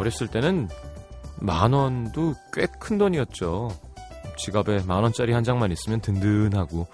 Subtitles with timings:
[0.00, 0.68] 어렸을 때는
[1.38, 3.70] 만 원도 꽤 큰 돈이었죠.
[4.36, 6.86] 지갑에 만 원짜리 한 장만 있으면 든든하고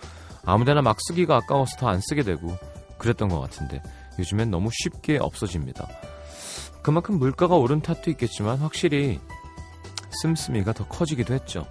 [0.45, 2.57] 아무데나 막 쓰기가 아까워서 더 안 쓰게 되고
[2.99, 3.83] 그랬던 것 같은데
[4.19, 5.87] 요즘엔 너무 쉽게 없어집니다.
[6.83, 9.21] 그만큼 물가가 오른 탓도 있겠지만 확실히
[10.23, 11.67] 씀씀이가 더 커지기도 했죠.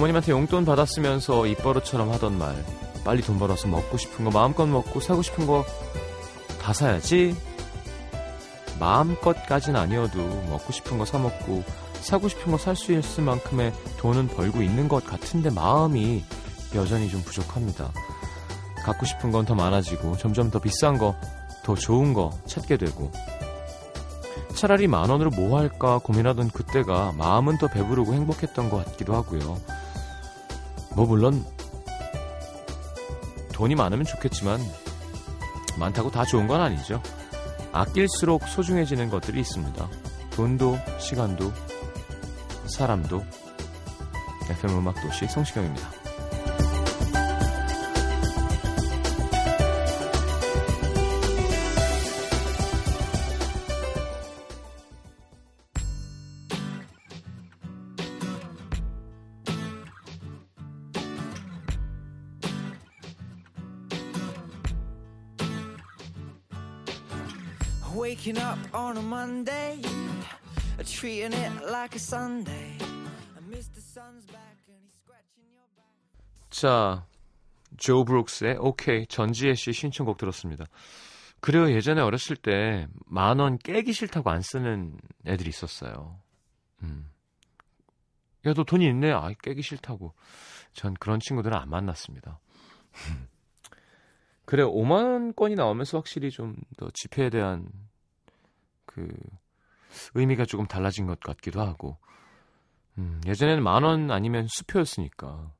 [0.00, 2.64] 부모님한테 용돈 받았으면서 입버릇처럼 하던 말
[3.04, 5.64] 빨리 돈 벌어서 먹고 싶은 거 마음껏 먹고 사고 싶은 거
[6.60, 7.36] 다 사야지
[8.78, 10.18] 마음껏까진 아니어도
[10.48, 11.62] 먹고 싶은 거 사 먹고
[12.00, 16.24] 사고 싶은 거 살 수 있을 만큼의 돈은 벌고 있는 것 같은데 마음이
[16.74, 17.90] 여전히 좀 부족합니다.
[18.84, 21.14] 갖고 싶은 건 더 많아지고 점점 더 비싼 거,
[21.62, 23.10] 더 좋은 거 찾게 되고
[24.54, 29.79] 차라리 만 원으로 뭐 할까 고민하던 그때가 마음은 더 배부르고 행복했던 것 같기도 하고요.
[30.94, 31.44] 뭐 물론
[33.52, 34.60] 돈이 많으면 좋겠지만
[35.78, 37.02] 많다고 다 좋은 건 아니죠.
[37.72, 39.88] 아낄수록 소중해지는 것들이 있습니다.
[40.30, 41.52] 돈도, 시간도,
[42.66, 43.22] 사람도.
[44.48, 45.99] FM 음악 도시 성시경입니다.
[69.20, 69.82] Monday,
[70.86, 72.78] treating it like a Sunday.
[73.50, 73.76] Mr.
[73.76, 75.92] Sun's back and he's scratching your back.
[76.48, 77.04] 자,
[77.76, 80.64] 조 브룩스의 오케이 전지혜 씨 신청곡 들었습니다.
[81.42, 84.96] 그래요 예전에 어렸을 때 만 원 깨기 싫다고 안 쓰는
[85.26, 86.18] 애들이 있었어요.
[86.82, 87.10] 음.
[88.46, 89.12] 야, 너 돈이 있네.
[89.12, 90.14] 아, 깨기 싫다고.
[90.72, 92.40] 전 그런 친구들은 안 만났습니다.
[94.46, 97.68] 그래, 5만 원권이 나오면서 확실히 좀 더 지폐에 대한
[98.90, 99.08] 그
[100.14, 101.96] 의미가 조금 달라진 것 같기도 하고.
[102.98, 105.54] 음, 예전에는 만 원 아니면 수표였으니까.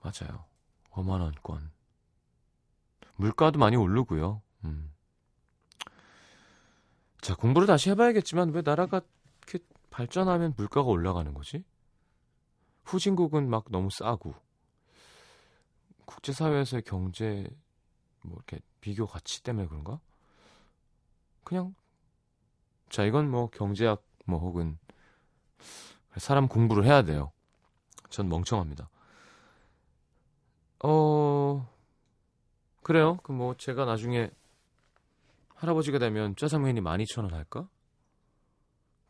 [0.00, 0.44] 맞아요.
[0.92, 1.70] 5만 원권
[3.16, 4.42] 물가도 많이 오르고요.
[4.64, 4.92] 음.
[7.20, 9.00] 자 공부를 다시 해봐야겠지만 왜 나라가
[9.42, 11.64] 이렇게 발전하면 물가가 올라가는 거지?
[12.84, 14.34] 후진국은 막 너무 싸고.
[16.06, 17.44] 국제사회에서의 경제
[18.22, 20.00] 뭐 이렇게 비교 가치 때문에 그런가?
[21.42, 21.74] 그냥
[22.88, 24.78] 자, 이건 뭐 경제학 뭐 혹은
[26.16, 27.32] 사람 공부를 해야 돼요.
[28.10, 28.88] 전 멍청합니다.
[30.84, 31.68] 어,
[32.82, 33.18] 그래요.
[33.22, 34.30] 그 뭐 제가 나중에
[35.56, 37.68] 할아버지가 되면 짜장면이 12,000원 할까?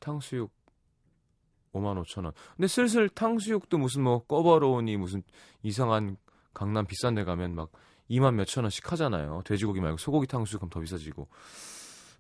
[0.01, 0.51] 탕수육
[1.73, 2.33] 55,000원.
[2.57, 5.23] 근데 슬슬 탕수육도 무슨 뭐 꺼버로우니 무슨
[5.63, 6.17] 이상한
[6.55, 7.71] 강남 비싼 데 가면 막
[8.11, 9.43] 2만 몇천 원씩 하잖아요.
[9.45, 11.29] 돼지고기 말고 소고기 탕수육 하면 더 비싸지고.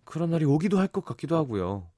[0.08, 1.90] 그런 날이 오기도 할 것 같기도 하고요.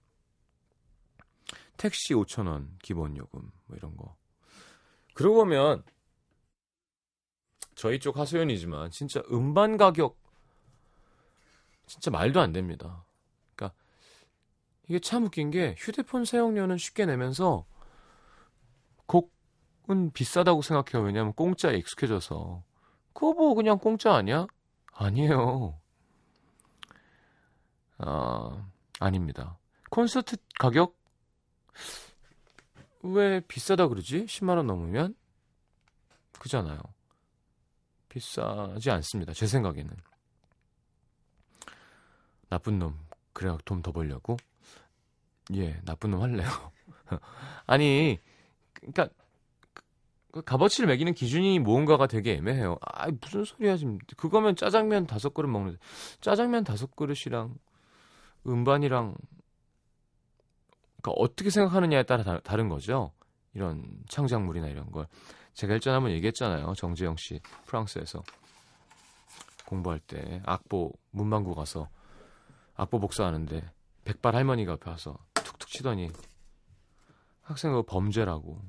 [1.76, 4.16] 택시 5천원 기본 요금 뭐 이런 거.
[5.14, 5.84] 그러고 보면
[7.76, 10.18] 저희 쪽 하소연이지만 진짜 음반 가격
[11.86, 13.04] 진짜 말도 안 됩니다.
[13.54, 13.76] 그러니까
[14.88, 17.64] 이게 참 웃긴 게 휴대폰 사용료는 쉽게 내면서
[19.06, 21.06] 곡은 비싸다고 생각해요.
[21.06, 22.64] 왜냐하면 공짜에 익숙해져서
[23.12, 24.46] 그거 뭐 그냥 공짜 아니야?
[24.92, 25.79] 아니에요.
[28.02, 28.66] 아,
[28.98, 29.58] 아닙니다.
[29.90, 30.96] 콘서트 가격
[33.02, 34.26] 왜 비싸다 그러지?
[34.26, 35.14] 10만 원 넘으면
[36.38, 36.80] 그잖아요.
[38.08, 39.32] 비싸지 않습니다.
[39.32, 39.90] 제 생각에는.
[42.48, 42.98] 나쁜 놈.
[43.32, 44.36] 그래 돈더 벌려고?
[45.54, 46.48] 예, 나쁜 놈 할래요.
[47.66, 48.18] 아니,
[48.74, 49.08] 그러니까
[50.32, 52.78] 그 값어치를 매기는 기준이 뭔가가 되게 애매해요.
[52.82, 53.98] 아, 무슨 소리야 지금.
[54.16, 55.78] 그거면 짜장면 다섯 그릇 먹는
[56.20, 57.54] 짜장면 다섯 그릇이랑
[58.46, 59.14] 음반이랑
[61.02, 63.12] 그러니까 어떻게 생각하느냐에 따라 다, 다른 거죠.
[63.54, 65.06] 이런 창작물이나 이런 걸
[65.54, 66.74] 제가 일전에 한번 얘기했잖아요.
[66.74, 68.22] 정재영 씨 프랑스에서
[69.66, 71.88] 공부할 때 악보 문방구 가서
[72.74, 73.70] 악보 복사하는데
[74.04, 76.10] 백발 할머니가 앞에 와서 툭툭 치더니
[77.42, 78.60] 학생 그 범죄라고.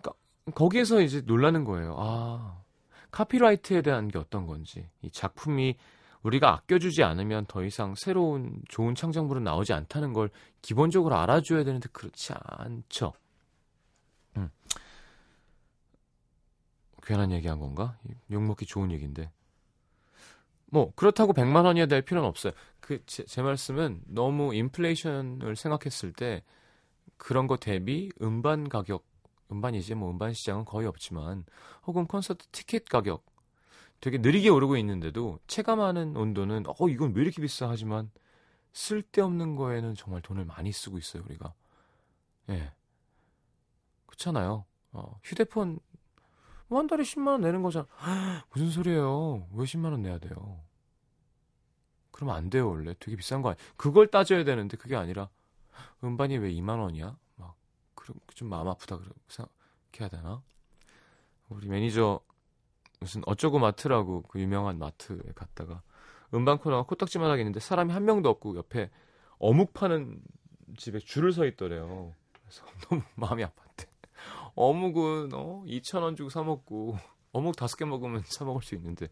[0.00, 0.12] 그러니까
[0.54, 1.96] 거기에서 이제 놀라는 거예요.
[1.98, 2.62] 아
[3.10, 5.76] 카피라이트에 대한 게 어떤 건지 이 작품이
[6.24, 10.30] 우리가 아껴주지 않으면 더 이상 새로운 좋은 창작물은 나오지 않다는 걸
[10.62, 13.12] 기본적으로 알아줘야 되는데 그렇지 않죠.
[14.38, 14.50] 음.
[17.02, 17.98] 괜한 얘기한 건가?
[18.30, 19.30] 욕먹기 좋은 얘기인데.
[20.66, 22.52] 뭐 그렇다고 100만 원이야 될 필요는 없어요.
[22.80, 26.42] 그제 말씀은 너무 인플레이션을 생각했을 때
[27.16, 29.06] 그런 거 대비 음반 가격
[29.52, 31.44] 음반이지 뭐 음반 시장은 거의 없지만
[31.86, 33.24] 혹은 콘서트 티켓 가격
[34.00, 37.68] 되게 느리게 오르고 있는데도 체감하는 온도는 어 이건 왜 이렇게 비싸?
[37.70, 38.10] 하지만
[38.72, 41.54] 쓸데없는 거에는 정말 돈을 많이 쓰고 있어요 우리가.
[42.50, 42.72] 예.
[44.06, 44.64] 그렇잖아요.
[44.92, 45.78] 어, 휴대폰
[46.68, 47.86] 뭐 한 달에 10만 원 내는 거잖아.
[48.50, 49.46] 무슨 소리예요?
[49.52, 50.60] 왜 10만 원 내야 돼요?
[52.10, 52.94] 그러면 안 돼요 원래.
[53.00, 55.28] 되게 비싼 거 아니야 그걸 따져야 되는데 그게 아니라
[56.02, 57.16] 음반이 왜 2만 원이야?
[57.36, 57.56] 막
[57.94, 60.42] 그럼 좀 마음 아프다 그렇게 생각해야 되나?
[61.48, 62.20] 우리 매니저
[63.04, 65.82] 무슨 어쩌고 마트라고 그 유명한 마트에 갔다가
[66.32, 68.90] 음반 코너가 코딱지만 하게 있는데 사람이 한 명도 없고 옆에
[69.38, 70.22] 어묵 파는
[70.78, 72.14] 집에 줄을 서 있더래요.
[72.32, 73.86] 그래서 너무 마음이 아팠대.
[74.54, 76.96] 어묵은 어 2천 원 주고 사 먹고
[77.32, 79.08] 어묵 다섯 개 먹으면 사 먹을 수 있는데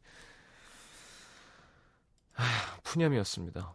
[2.34, 2.44] 아,
[2.82, 3.74] 푸념이었습니다.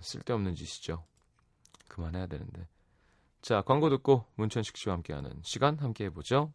[0.00, 1.04] 쓸데없는 짓이죠.
[1.88, 2.66] 그만해야 되는데.
[3.42, 6.54] 자, 광고 듣고 문천식 씨와 함께하는 시간 함께 해보죠.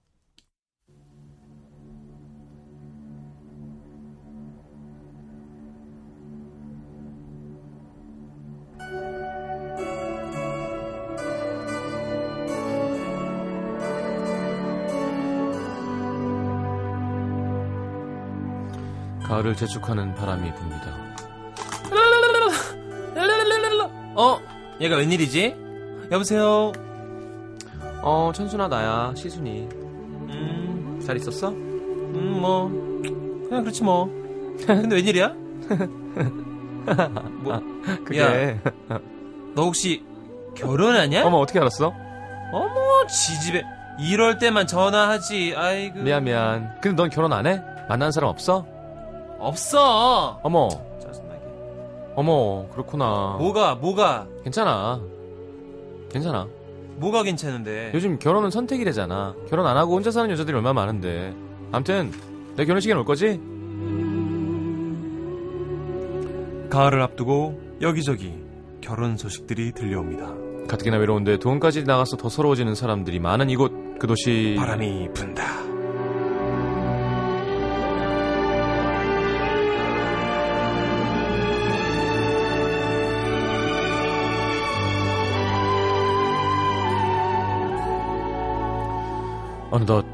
[19.44, 21.04] 가을을 재촉하는 바람이 붑니다.
[24.16, 24.40] 어?
[24.80, 25.56] 얘가 웬일이지?
[26.10, 26.72] 여보세요?
[28.02, 29.68] 어, 천순아 나야, 시순이.
[30.30, 31.50] 음, 잘 있었어?
[31.50, 32.70] 음, 뭐.
[33.48, 34.06] 그냥 그렇지 뭐.
[34.66, 35.28] 근데 웬일이야?
[37.44, 37.62] 뭐,
[38.06, 38.22] 그게.
[38.22, 38.58] 야.
[39.56, 40.04] 너 혹시
[40.56, 41.26] 결혼하냐?
[41.26, 41.94] 어머, 어떻게 알았어?
[42.52, 43.64] 어머, 지집에.
[44.00, 45.54] 이럴 때만 전화하지.
[45.56, 46.00] 아이고.
[46.00, 46.80] 미안, 미안.
[46.82, 47.62] 근데 넌 결혼 안 해?
[47.90, 48.73] 만나는 사람 없어?
[49.48, 50.40] 없어.
[50.44, 50.70] 어머,
[51.02, 51.40] 짜증나게.
[52.16, 53.36] 어머, 그렇구나.
[53.40, 55.02] 뭐가, 뭐가, 괜찮아.
[56.12, 56.48] 괜찮아.
[56.98, 57.92] 뭐가 괜찮은데.
[57.94, 59.36] 요즘 결혼은 선택이래잖아.
[59.50, 61.34] 결혼 안 하고 혼자 사는 여자들이 얼마나 많은데.
[61.72, 62.12] 암튼,
[62.56, 63.40] 내 결혼식에 올 거지?
[66.70, 68.34] 가을을 앞두고 여기저기
[68.82, 70.68] 결혼 소식들이 들려옵니다.
[70.68, 74.56] 가뜩이나 외로운데 돈까지 나가서 더 서러워지는 사람들이 많은 이곳, 그 도시.
[74.58, 75.73] 바람이 분다.
[89.74, 90.06] 어느덧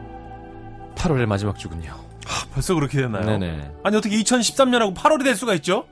[0.96, 1.92] 8월 마지막 주군요.
[2.26, 3.26] 아, 벌써 그렇게 됐나요?
[3.26, 3.80] 네네.
[3.84, 5.86] 아니 어떻게 2013년하고 8월이 될 수가 있죠?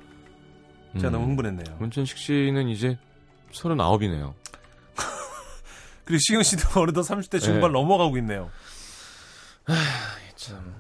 [0.96, 1.12] 제가 음.
[1.12, 1.76] 너무 흥분했네요.
[1.78, 2.98] 문천식 씨는 이제
[3.52, 4.34] 39이네요.
[6.06, 7.80] 그리고 시경 씨도 어느덧 30대 중반 네.
[7.80, 8.50] 넘어가고 있네요.
[10.38, 10.74] 참.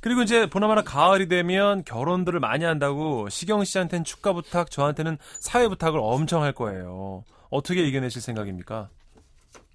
[0.00, 6.00] 그리고 이제 보나마나 가을이 되면 결혼들을 많이 한다고 시경 씨한테는 축가 부탁, 저한테는 사회 부탁을
[6.02, 7.24] 엄청 할 거예요.
[7.50, 8.88] 어떻게 이겨내실 생각입니까?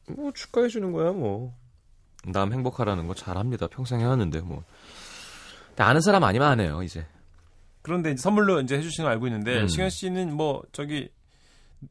[0.07, 1.53] 뭐 축하해 주는 거야 뭐.
[2.27, 3.67] 남 행복하라는 거 잘합니다.
[3.67, 4.63] 평생 해왔는데 뭐.
[5.77, 7.05] 아는 사람 아니면 안 해요 이제.
[7.81, 9.67] 그런데 이제 선물로 이제 해주시는 걸 알고 있는데 음.
[9.67, 11.09] 시경 씨는 뭐 저기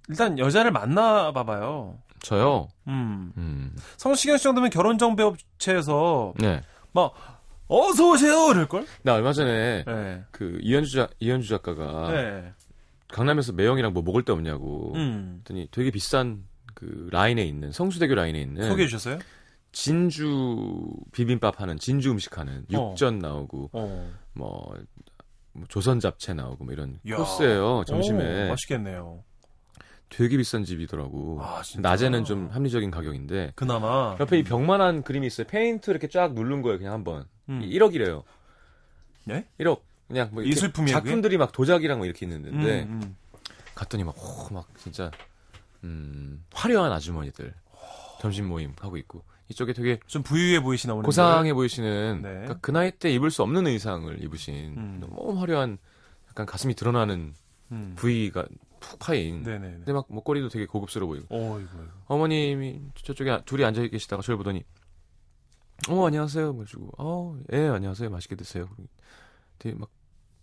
[0.08, 1.98] 일단 여자를 만나 봐봐요.
[2.20, 2.68] 저요.
[2.88, 3.32] 음.
[3.36, 3.76] 음.
[3.96, 6.60] 성시경 씨 정도면 결혼 정배 업체에서 네.
[6.92, 7.14] 막
[7.68, 8.86] 어서 오세요 이럴 걸?
[9.02, 10.24] 나 얼마 전에 네.
[10.30, 12.52] 그 이현주 작 이현주 작가가 네.
[13.08, 14.92] 강남에서 매형이랑 뭐 먹을 데 없냐고.
[14.96, 15.36] 음.
[15.38, 19.18] 했더니 되게 비싼 그 라인에 있는 성수대교 라인에 있는 소개해 주셨어요?
[19.72, 22.90] 진주 비빔밥 하는 진주 음식 하는 어.
[22.90, 24.10] 육전 나오고 어.
[24.32, 24.74] 뭐,
[25.52, 27.16] 뭐 조선 잡채 나오고 뭐 이런 야.
[27.16, 29.24] 코스예요 점심에 오, 맛있겠네요.
[30.10, 31.38] 되게 비싼 집이더라고.
[31.42, 31.62] 아?
[31.78, 35.46] 낮에는 좀 합리적인 가격인데 그나마 옆에 이 벽만한 그림이 있어요.
[35.46, 37.26] 페인트 이렇게 쫙 누른 거예요 그냥 한번.
[37.50, 37.60] 음.
[37.60, 38.22] 1억이래요.
[39.30, 39.46] 예?
[39.60, 39.80] 1억.
[40.06, 41.08] 그냥 뭐 이렇게 이슬품이에요, 그게?
[41.10, 43.16] 작품들이 막 도자기랑 뭐 이렇게 있는데 음, 음.
[43.74, 45.10] 갔더니 막, 호, 막 진짜
[45.84, 47.54] 음, 화려한 아주머니들
[48.20, 51.04] 점심 모임 하고 있고 이쪽에 되게 좀 부유해 보이시나 오늘.
[51.04, 52.28] 고상해 보이시는 네.
[52.28, 54.98] 그러니까 그 나이 때 입을 수 없는 의상을 입으신 음.
[55.00, 55.78] 너무 화려한
[56.28, 57.34] 약간 가슴이 드러나는
[57.72, 57.92] 음.
[57.96, 58.44] 부위가
[58.80, 59.42] 푹 파인.
[59.42, 59.70] 네네.
[59.78, 61.70] 근데 막 목걸이도 되게 고급스러워 보이고 어 이거.
[62.06, 64.64] 어머님이 저쪽에 아- 둘이 앉아 계시다가 저를 보더니
[65.88, 66.90] 어 안녕하세요 그래가지고
[67.52, 68.68] 어예 안녕하세요 맛있게 드세요
[69.58, 69.88] 되게 막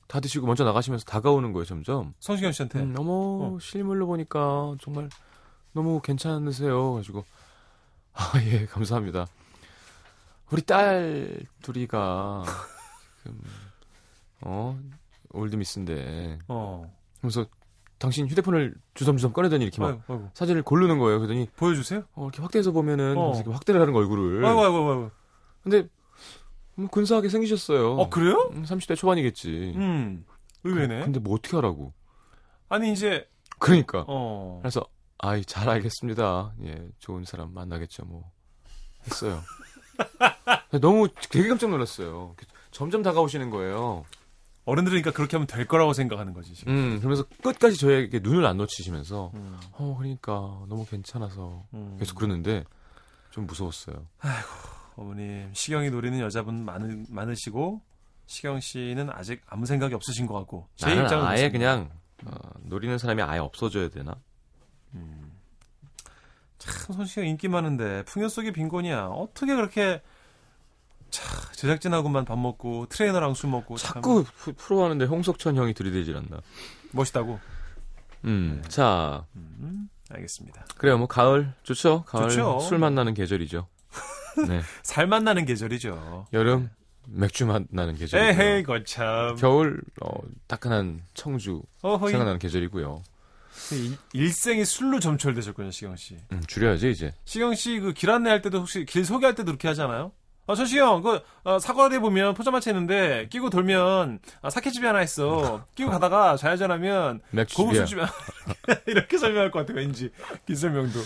[0.07, 2.79] 다 드시고 먼저 나가시면서 다가오는 거예요 점점 성시경 씨한테.
[2.79, 3.57] 음, 어머 어.
[3.59, 5.09] 실물로 보니까 정말
[5.73, 7.25] 너무 괜찮으세요 가지고
[8.15, 9.27] 아 예 감사합니다
[10.51, 12.43] 우리 딸 둘이가
[13.21, 13.41] 지금
[14.41, 14.79] 어
[15.31, 16.91] 올드미스인데 어.
[17.21, 17.45] 그래서
[17.97, 20.29] 당신 휴대폰을 주섬주섬 꺼내더니 이렇게 막 아이고, 아이고.
[20.33, 22.03] 사진을 고르는 거예요 그러더니 보여주세요.
[22.13, 23.33] 어, 이렇게 확대해서 보면은 어.
[23.35, 25.11] 이렇게 확대를 하는 거 얼굴을 아이고 아이고 아이고.
[25.63, 25.87] 근데
[26.75, 28.49] 뭐 근사하게 생기셨어요 어 그래요?
[28.53, 30.25] 음, 30대 초반이겠지 음.
[30.63, 31.01] 의외네.
[31.03, 31.93] 근데 뭐 어떻게 하라고
[32.69, 33.27] 아니 이제
[33.59, 34.03] 그러니까.
[34.07, 34.59] 어.
[34.61, 34.85] 그래서
[35.17, 36.53] 아이 잘 알겠습니다.
[36.63, 38.31] 예, 좋은 사람 만나겠죠 뭐
[39.05, 39.41] 했어요.
[40.81, 42.35] 너무 되게 깜짝 놀랐어요.
[42.71, 44.05] 점점 다가오시는 거예요.
[44.65, 46.53] 어른들이니까 그렇게 하면 될 거라고 생각하는 거지.
[46.53, 46.73] 지금.
[46.73, 49.57] 음, 그러면서 끝까지 저에게 눈을 안 놓치시면서 음.
[49.73, 50.31] 어 그러니까
[50.67, 51.95] 너무 괜찮아서 음.
[51.99, 52.65] 계속 그러는데
[53.31, 54.07] 좀 무서웠어요.
[54.95, 57.81] 어머님 시경이 노리는 여자분 많으, 많으시고
[58.27, 61.51] 시경 씨는 아직 아무 생각이 없으신 것 같고 제 입장은 아예 그렇습니다.
[61.51, 61.89] 그냥
[62.25, 64.15] 어, 노리는 사람이 아예 없어져야 되나?
[66.57, 69.05] 참 손씨가 인기 많은데 풍요 속의 빈곤이야.
[69.07, 70.01] 어떻게 그렇게
[71.11, 71.23] 차,
[71.53, 76.41] 제작진하고만 밥 먹고 트레이너랑 술 먹고 참 자꾸 프- 프로 하는데 홍석천 형이 들이대질 않나.
[76.91, 77.39] 멋있다고.
[78.25, 78.69] 음, 네.
[78.69, 80.65] 자 음, 알겠습니다.
[80.77, 82.03] 그래요 뭐 가을 좋죠.
[82.03, 82.59] 가을 좋죠.
[82.61, 83.67] 술 만나는 계절이죠.
[84.47, 86.27] 네, 살 만나는 계절이죠.
[86.33, 86.69] 여름
[87.07, 88.43] 맥주 만나는 계절이고요.
[88.45, 89.35] 에헤이 거참.
[89.35, 90.09] 겨울 어,
[90.47, 92.09] 따끈한 청주 어허이.
[92.11, 93.03] 생각나는 계절이고요.
[93.71, 96.17] 일- 일생이 술로 점철되셨군요, 시경 씨.
[96.31, 97.13] 음, 줄여야지 이제.
[97.25, 100.11] 시경 씨 그 길 안내할 때도 혹시 길 소개할 때도 그렇게 하잖아요.
[100.47, 105.65] 아, 저 시경, 그, 어, 사거리에 보면 포장마차 있는데, 끼고 돌면, 아, 사케집이 하나 있어.
[105.73, 107.21] 끼고 가다가 좌회전하면.
[107.55, 108.11] 고급술집이 하나.
[108.85, 110.11] 이렇게 설명할 것 같아요, 왠지.
[110.45, 110.99] 길 설명도.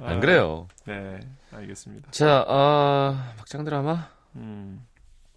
[0.00, 0.66] 아, 안 그래요.
[0.84, 1.20] 네,
[1.52, 2.10] 알겠습니다.
[2.10, 4.84] 자, 아, 박장 드라마 음,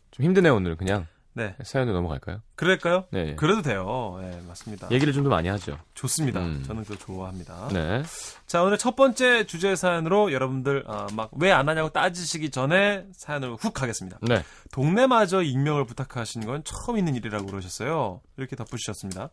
[0.09, 1.05] 좀 힘드네요 오늘 그냥
[1.37, 1.55] 네.
[1.63, 2.41] 사연으로 넘어갈까요?
[2.55, 3.05] 그럴까요?
[3.11, 3.35] 네.
[3.35, 4.17] 그래도 돼요.
[4.21, 4.87] 네, 맞습니다.
[4.89, 5.77] 얘기를 좀 더 많이 하죠.
[5.93, 6.39] 좋습니다.
[6.39, 6.63] 음.
[6.65, 7.67] 저는 그거 좋아합니다.
[7.73, 8.03] 네.
[8.47, 13.55] 자, 오늘 첫 번째 주제 사연으로 여러분들, 아, 막, 왜 안 하냐고 따지시기 전에 사연을
[13.55, 14.17] 훅 하겠습니다.
[14.21, 14.43] 네.
[14.71, 18.21] 동네마저 익명을 부탁하신 건 처음 있는 일이라고 그러셨어요.
[18.37, 19.29] 이렇게 덧붙이셨습니다.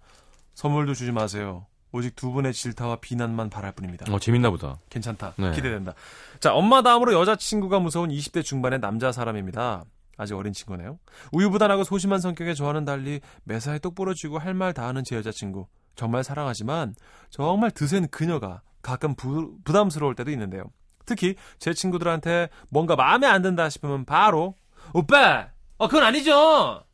[0.54, 1.66] 선물도 주지 마세요.
[1.92, 4.11] 오직 두 분의 질타와 비난만 바랄 뿐입니다.
[4.12, 4.78] 어 재밌나 보다.
[4.88, 5.35] 괜찮다.
[5.37, 5.52] 네.
[5.52, 5.94] 기대된다.
[6.40, 9.85] 자, 엄마 다음으로 여자친구가 무서운 20대 중반의 남자 사람입니다.
[10.16, 10.99] 아직 어린 친구네요.
[11.33, 15.66] 우유부단하고 소심한 성격의 저와는 달리 매사에 똑부러 쥐고 할 말 다 하는 제 여자친구.
[15.95, 16.95] 정말 사랑하지만
[17.31, 20.64] 정말 드센 그녀가 가끔 부, 부담스러울 때도 있는데요.
[21.04, 24.54] 특히 제 친구들한테 뭔가 마음에 안 든다 싶으면 바로
[24.95, 25.49] 오빠!
[25.78, 26.85] 어 그건 아니죠!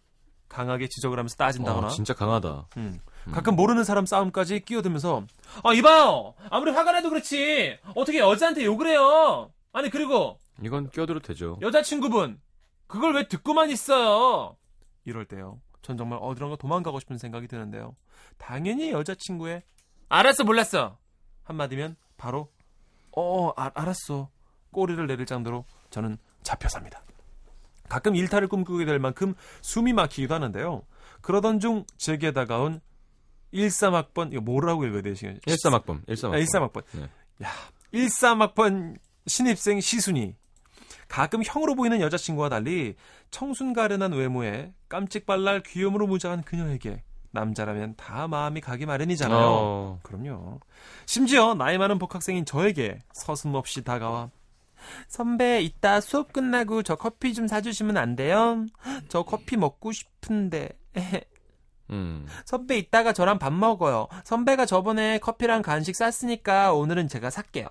[0.49, 2.69] 강하게 지적을 하면서 따진다거나 어, 진짜 강하다.
[2.79, 2.99] 음.
[3.33, 5.25] 가끔 모르는 사람 싸움까지 끼어들면서
[5.63, 11.59] 아 이봐요 아무리 화가 나도 그렇지 어떻게 여자한테 욕을 해요 아니 그리고 이건 껴들어도 되죠.
[11.61, 12.41] 여자친구분
[12.89, 14.57] 그걸 왜 듣고만 있어요
[15.05, 17.95] 이럴 때요 전 정말 어디론가 도망가고 싶은 생각이 드는데요
[18.37, 19.63] 당연히 여자친구의
[20.09, 20.99] 알았어 몰랐어
[21.45, 22.51] 한마디면 바로
[23.17, 24.31] 어 아, 알았어
[24.73, 27.03] 꼬리를 내릴 정도로 저는 잡혀 삽니다
[27.89, 30.83] 가끔 일탈을 꿈꾸게 될 만큼 숨이 막히기도 하는데요
[31.21, 32.81] 그러던 중 제게 다가온
[33.53, 35.41] 13학번 이거 뭐라고 읽어야 되시겠어요?
[35.41, 36.05] 13학번.
[36.07, 36.35] 13학번.
[36.35, 36.85] 아, 13학번.
[36.93, 37.09] 네.
[37.45, 37.51] 야,
[37.93, 40.35] 13학번 신입생 시순이.
[41.09, 42.95] 가끔 형으로 보이는 여자친구와 달리
[43.31, 49.39] 청순가련한 외모에 깜찍발랄 귀염으로 무장한 그녀에게 남자라면 다 마음이 가기 마련이잖아요.
[49.41, 50.61] 어, 그럼요.
[51.07, 54.31] 심지어 나이 많은 복학생인 저에게 서슴없이 다가와
[55.09, 58.67] 선배 이따 수업 끝나고 저 커피 좀 사주시면 안 돼요?
[59.09, 60.71] 저 커피 먹고 싶은데
[61.91, 62.27] 음.
[62.45, 64.09] 선배 이따가 저랑 밥 먹어요.
[64.25, 67.67] 선배가 저번에 커피랑 간식 쌌으니까 오늘은 제가 살게요.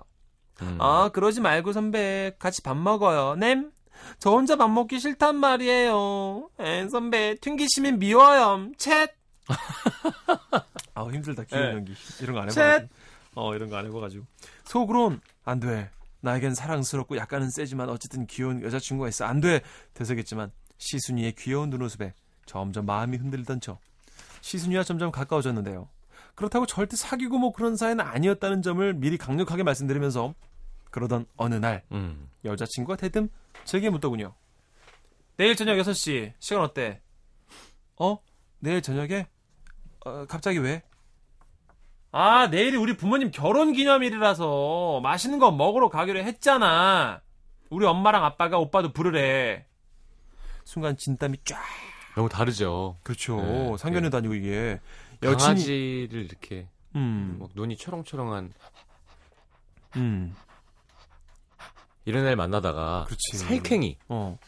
[0.62, 0.78] 음.
[0.80, 3.36] 아, 그러지 말고 선배 같이 밥 먹어요.
[3.36, 3.72] 냄?
[4.20, 6.50] 저 혼자 밥 먹기 싫단 말이에요.
[6.60, 8.70] 에, 선배 튕기시면 미워요.
[8.78, 9.10] 챗.
[10.96, 11.44] 아, 힘들다.
[11.46, 11.74] 네.
[11.74, 11.94] 연기.
[12.22, 12.58] 이런 거안 챗.
[12.62, 12.90] 해봐가지고.
[13.36, 14.26] 어, 이런 거 안 해봐가지고.
[14.66, 15.90] 속으론 안 돼.
[16.22, 19.26] 나에겐 사랑스럽고 약간은 세지만 어쨌든 귀여운 여자친구가 있어.
[19.26, 19.62] 안 돼.
[19.94, 22.14] 되서겠지만 시순이의 귀여운 눈웃음에
[22.46, 23.78] 점점 마음이 흔들리던 저.
[24.42, 25.90] 시순이와 점점 가까워졌는데요.
[26.36, 30.34] 그렇다고 절대 사귀고 뭐 그런 사이는 아니었다는 점을 미리 강력하게 말씀드리면서
[30.98, 32.28] 그러던 어느 날 음.
[32.44, 33.30] 여자친구가 대뜸
[33.66, 34.34] 제게 묻더군요.
[35.36, 37.02] 내일 저녁 6시 시간 어때?
[38.00, 38.18] 어?
[38.58, 39.28] 내일 저녁에?
[40.06, 40.82] 어, 갑자기 왜?
[42.12, 47.22] 아, 내일이 우리 부모님 결혼 기념일이라서 맛있는 거 먹으러 가기로 했잖아.
[47.70, 49.68] 우리 엄마랑 아빠가 오빠도 부르래.
[50.64, 51.62] 순간 진땀이 쫙.
[52.16, 52.98] 너무 다르죠.
[53.04, 53.38] 그렇죠.
[53.38, 54.80] 네, 상견례도 아니고 이게
[55.22, 57.38] 여친이 강아지를 이렇게 음.
[57.40, 58.52] 막 눈이 초롱초롱한
[59.98, 60.36] 음.
[62.08, 63.38] 이런 애를 만나다가 그렇지.
[63.38, 64.40] 살쾡이 어.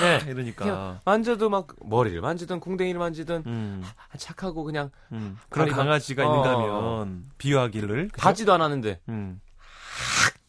[0.00, 0.20] 네.
[0.30, 1.00] 이러니까.
[1.04, 3.84] 만져도 막 머리를 만지든 콩댕이를 만지든 음.
[4.16, 5.36] 착하고 그냥 음.
[5.48, 6.26] 그런 강아지가 어.
[6.30, 8.10] 있는가 하면 비유하기를
[8.52, 9.40] 안 하는데 음.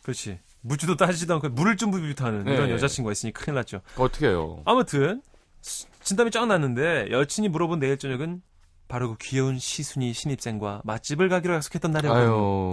[0.03, 0.39] 그렇지.
[0.61, 2.53] 묻지도 따지도 않고 물을 좀 부비타는 네.
[2.53, 3.81] 이런 여자친구가 있으니 큰일 났죠.
[3.97, 4.61] 어떻게 해요?
[4.65, 5.23] 아무튼
[5.61, 8.41] 수- 진땀이 쫙 났는데 여친이 물어본 내일 저녁은
[8.87, 12.27] 바로 그 귀여운 시순이 신입생과 맛집을 가기로 약속했던 날이었거든요.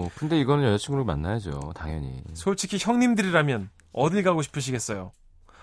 [0.05, 2.23] 아유, 근데 이거는 여자친구를 만나야죠, 당연히.
[2.35, 5.13] 솔직히 형님들이라면 어딜 가고 싶으시겠어요?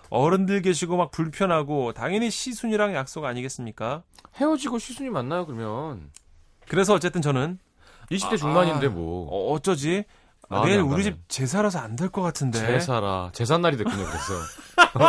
[0.09, 4.03] 어른들 계시고 막 불편하고 당연히 시순이랑 약속 아니겠습니까?
[4.35, 6.11] 헤어지고 시순이 만나요, 그러면.
[6.67, 7.59] 그래서 어쨌든 저는
[8.11, 10.03] 20대 아, 중반인데 뭐 어, 어쩌지?
[10.49, 11.03] 마음이 내일 안 우리.
[11.03, 12.59] 집 제사라서 안 될 것 같은데.
[12.59, 14.03] 제사라 재산 날이 됐군요.
[14.03, 14.33] 그래서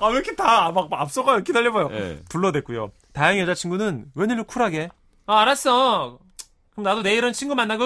[0.00, 1.42] 아, 왜 이렇게 다 막 앞서가요?
[1.42, 1.88] 기다려봐요.
[1.92, 2.22] 예.
[2.28, 2.90] 불러댔고요.
[3.18, 4.90] 다행히 여자친구는 웬일로 쿨하게.
[5.26, 6.20] 아, 알았어.
[6.70, 7.84] 그럼 나도 내일은 친구 만나고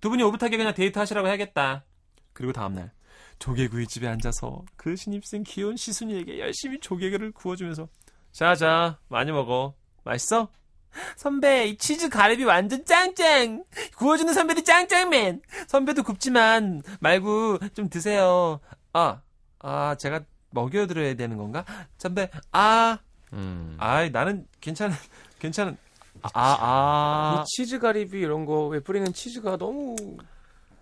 [0.00, 1.84] 두 분이 오붓하게 그냥 데이트 하시라고 해야겠다.
[2.32, 2.92] 그리고 다음날
[3.40, 7.88] 조개구이집에 앉아서 그 신입생 귀여운 시순이에게 열심히 조개를 구워주면서
[8.30, 10.48] 자자 많이 먹어 맛있어?
[11.16, 13.64] 선배 이 치즈 가리비 완전 짱짱
[13.96, 18.60] 구워주는 선배도 짱짱맨 선배도 굽지만 말고 좀 드세요
[18.92, 19.22] 아,
[19.58, 21.64] 아 제가 먹여드려야 되는 건가?
[21.98, 23.00] 선배 아
[23.32, 23.76] 음.
[23.78, 24.94] 아이 나는 괜찮은
[25.40, 25.76] 괜찮은
[26.22, 27.42] 아 아.
[27.42, 29.96] 이 치즈 가리비 이런 거에 뿌리는 치즈가 너무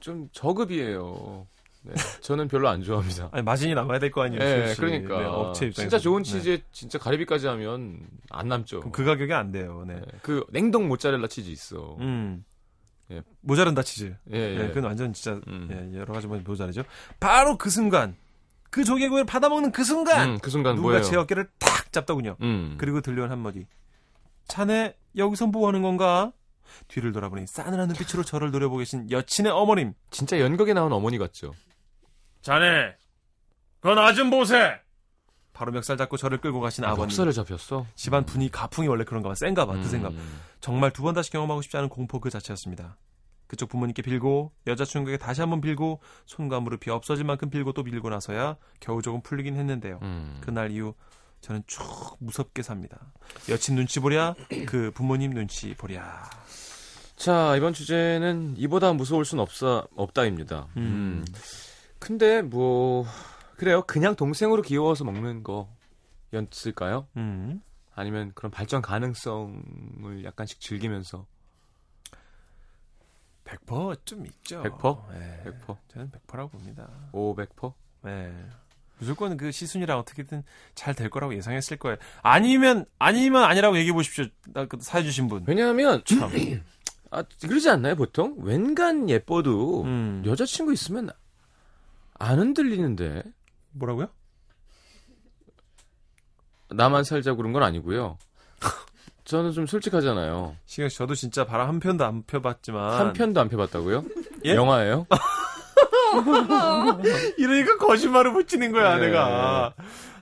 [0.01, 1.47] 좀 저급이에요.
[1.83, 1.95] 네.
[2.21, 3.31] 저는 별로 안 좋아합니다.
[3.33, 4.41] 아니 마진이 남아야 될 거 아니에요.
[4.43, 4.75] 네.
[4.75, 6.31] 그러니까 네, 업체 입장에서 진짜 좋은 네.
[6.31, 8.81] 치즈에 진짜 가리비까지 하면 안 남죠.
[8.93, 9.85] 그 가격이 안 돼요.
[9.87, 9.95] 네.
[9.95, 10.03] 네.
[10.23, 11.97] 그 냉동 모짜렐라 치즈 있어.
[12.01, 12.45] 음.
[13.11, 13.23] 예.
[13.41, 14.15] 모자란다 치즈.
[14.33, 14.59] 예, 예.
[14.59, 15.91] 네, 그건 완전 진짜 음.
[15.95, 16.83] 예, 여러 가지 보면 모자르죠.
[17.19, 18.15] 바로 그 순간
[18.71, 21.11] 그 조개구이를 받아먹는 그 순간 음, 그 순간 누군가 뭐예요?
[21.11, 22.37] 제 어깨를 탁 잡더군요.
[22.43, 22.77] 음.
[22.79, 23.67] 그리고 들려온 한마디.
[24.49, 26.33] 자네 여기서 뭐 하는 건가?
[26.89, 29.93] 뒤를 돌아보니 싸늘한 눈빛으로 저를 노려보고 계신 여친의 어머님.
[30.11, 31.53] 진짜 연극에 나온 어머니 같죠.
[32.43, 32.95] 자네,
[33.81, 34.79] 그건 아좀 보세.
[35.53, 37.09] 바로 멱살 잡고 저를 끌고 가신 아버님.
[37.09, 37.87] 멱살을 잡혔어.
[37.95, 39.35] 집안 분위기 가풍이 원래 그런가 봐.
[39.35, 39.75] 센가 봐.
[39.75, 40.13] 그 생각.
[40.13, 40.41] 음.
[40.61, 42.97] 정말 두 번 다시 경험하고 싶지 않은 공포 그 자체였습니다.
[43.47, 48.09] 그쪽 부모님께 빌고 여자 친구에게 다시 한번 빌고 손과 무릎이 없어질 만큼 빌고 또 빌고
[48.09, 49.99] 나서야 겨우 조금 풀리긴 했는데요.
[50.03, 50.39] 음.
[50.41, 50.95] 그날 이후
[51.41, 51.83] 저는 쭉
[52.19, 53.13] 무섭게 삽니다.
[53.49, 54.35] 여친 눈치 보랴
[54.67, 56.29] 그 부모님 눈치 보랴.
[57.17, 60.69] 자 이번 주제는 이보다 무서울 순 없사 없다입니다.
[60.77, 60.83] 음.
[60.83, 61.25] 음.
[61.99, 63.05] 근데 뭐
[63.57, 63.83] 그래요.
[63.83, 65.43] 그냥 동생으로 귀여워서 먹는
[66.33, 67.07] 거였을까요?
[67.17, 67.61] 음.
[67.95, 71.27] 아니면 그런 발전 가능성을 약간씩 즐기면서
[73.45, 74.63] 100%좀 있죠.
[74.63, 75.11] 100%?
[75.13, 75.77] 네, 100%?
[75.89, 76.89] 저는 100%라고 봅니다.
[77.13, 77.75] 500%?
[78.03, 78.33] 네.
[79.01, 81.97] 무조건 그 시순이랑 어떻게든 잘 될 거라고 예상했을 거예요.
[82.23, 84.27] 아니면 아니면 아니라고 얘기해 보십시오.
[84.49, 85.43] 나그 사해 주신 분.
[85.47, 86.31] 왜냐하면 참.
[87.13, 90.23] 아 그러지 않나요 보통 웬간 예뻐도 음.
[90.25, 91.11] 여자친구 있으면
[92.15, 93.25] 안 흔들리는데
[93.73, 94.09] 뭐라고요?
[96.69, 98.17] 나만 살자고 그런 건 아니고요.
[99.25, 100.57] 저는 좀 솔직하잖아요.
[100.67, 104.05] 시경 씨, 저도 진짜 바람 한 편도 안 펴봤지만 한 편도 안 펴봤다고요?
[104.45, 104.55] 예?
[104.55, 105.07] 영화예요?
[107.39, 109.07] 이러니까 거짓말을 붙이는 거야 네.
[109.07, 109.75] 내가.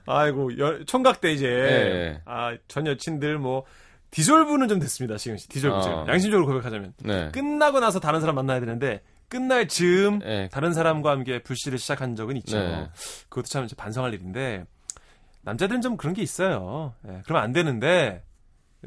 [0.05, 2.21] 아이고 여- 총각 때 이제 네.
[2.25, 3.63] 아 전 여친들 뭐
[4.11, 5.81] 디졸브는 좀 됐습니다 시경 씨 디졸브 어.
[5.81, 7.29] 제가 양심적으로 고백하자면 네.
[7.31, 10.49] 끝나고 나서 다른 사람 만나야 되는데 끝날 즈음 네.
[10.51, 12.57] 다른 사람과 함께 불씨를 시작한 적은 있죠.
[12.57, 12.89] 네.
[13.29, 14.65] 그것도 참 반성할 일인데
[15.43, 16.95] 남자들은 좀 그런 게 있어요.
[17.07, 18.23] 예, 그러면 안 되는데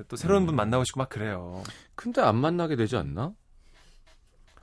[0.08, 0.46] 또 새로운 음.
[0.46, 1.62] 분 만나고 싶고 막 그래요.
[1.94, 3.30] 근데 안 만나게 되지 않나?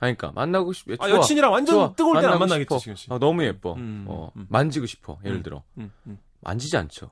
[0.00, 0.90] 아니, 그러니까 만나고 싶.
[1.00, 1.16] 아, 좋아.
[1.18, 1.92] 여친이랑 완전 좋아.
[1.94, 2.78] 뜨거울 때는 안 만나겠지 싶어.
[2.78, 3.06] 지금 씨.
[3.12, 3.74] 아, 너무 예뻐.
[3.74, 4.46] 음, 어, 음.
[4.48, 5.18] 만지고 싶어.
[5.24, 5.42] 예를 음.
[5.42, 7.10] 들어 음, 음, 만지지 않죠.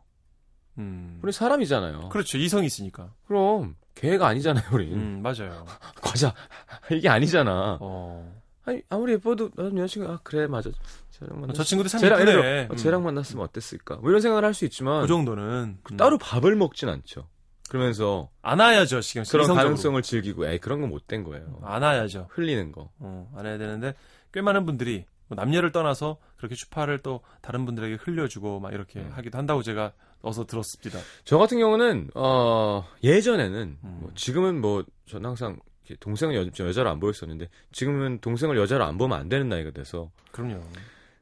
[0.78, 1.18] 음.
[1.22, 2.08] 우리 사람이잖아요.
[2.08, 3.12] 그렇죠 이성이 있으니까.
[3.26, 4.94] 그럼 개가 아니잖아요, 우린.
[4.94, 5.66] 음 맞아요.
[6.00, 6.32] 과자
[6.90, 7.78] 이게 아니잖아.
[7.80, 8.32] 어.
[8.64, 10.70] 아니 아무리 예뻐도 난 여자친구 아 그래 맞아.
[11.10, 11.54] 쟤랑 만났.
[11.54, 12.68] 저 친구도 참 쟤랑, 예쁘네.
[12.70, 13.96] 어, 쟤랑 만났으면 어땠을까?
[13.96, 15.96] 뭐 이런 생각을 할 수 있지만 그 정도는 음.
[15.96, 17.26] 따로 밥을 먹진 않죠.
[17.68, 19.14] 그러면서 안아야죠 씨.
[19.14, 19.54] 그런 이성적으로.
[19.54, 21.58] 가능성을 즐기고 에이 그런 건 못 된 거예요.
[21.62, 22.28] 안아야죠.
[22.30, 22.90] 흘리는 거.
[22.98, 23.94] 어, 안아야 되는데
[24.32, 29.10] 꽤 많은 분들이 뭐 남녀를 떠나서 그렇게 추파를 또 다른 분들에게 흘려주고 막 이렇게 음.
[29.12, 30.98] 하기도 한다고 제가 어서 들었습니다.
[31.24, 33.98] 저 같은 경우는 어 예전에는 음.
[34.00, 35.58] 뭐 지금은 뭐전 항상
[36.00, 40.60] 동생을 여, 여자로 안 보였었는데 지금은 동생을 여자로 안 보면 안 되는 나이가 돼서 그럼요.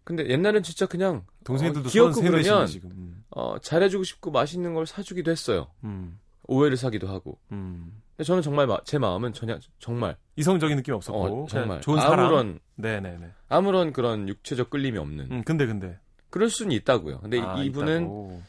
[0.04, 2.90] 근데 옛날엔 진짜 그냥 동생들도 어, 귀엽고 그러면 지금.
[2.92, 3.24] 음.
[3.30, 5.66] 어 잘해주고 싶고 맛있는 걸 사주기도 했어요.
[5.84, 6.18] 음.
[6.46, 7.38] 오해를 사기도 하고.
[7.52, 8.02] 음.
[8.24, 12.20] 저는 정말 마- 제 마음은 전혀 정말 이성적인 느낌이 없었고 어, 정말 좋은 사람.
[12.20, 13.30] 아무런 네네네.
[13.48, 15.98] 아무런 그런 육체적 끌림이 없는 음, 근데 근데.
[16.30, 17.20] 그럴 수는 있다고요.
[17.20, 18.42] 근데 아, 이분은 있다고.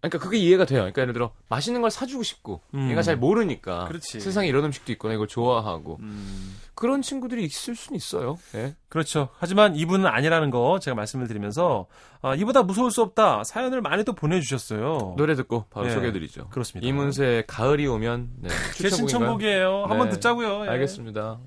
[0.00, 0.80] 그러니까 그게 이해가 돼요.
[0.80, 2.90] 그러니까 예를 들어 맛있는 걸 사주고 싶고 음.
[2.90, 4.20] 얘가 잘 모르니까 그렇지.
[4.20, 6.56] 세상에 이런 음식도 있구나 이걸 좋아하고 음.
[6.74, 8.38] 그런 친구들이 있을 수는 있어요.
[8.54, 8.74] 예.
[8.88, 9.28] 그렇죠.
[9.38, 11.86] 하지만 이분은 아니라는 거 제가 말씀을 드리면서
[12.22, 15.14] 아, 이보다 무서울 수 없다 사연을 많이 또 보내주셨어요.
[15.18, 15.92] 노래 듣고 바로 네.
[15.92, 16.48] 소개해드리죠.
[16.48, 16.88] 그렇습니다.
[16.88, 18.88] 이문세의 가을이 오면 네, 제?
[18.88, 19.84] 신청곡이에요.
[19.86, 20.14] 한번 네.
[20.14, 20.64] 듣자고요.
[20.64, 20.68] 예.
[20.70, 21.40] 알겠습니다.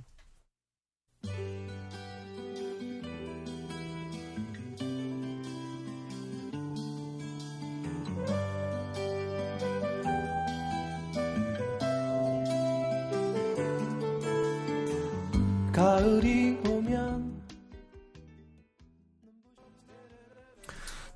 [15.73, 17.41] 가을이 오면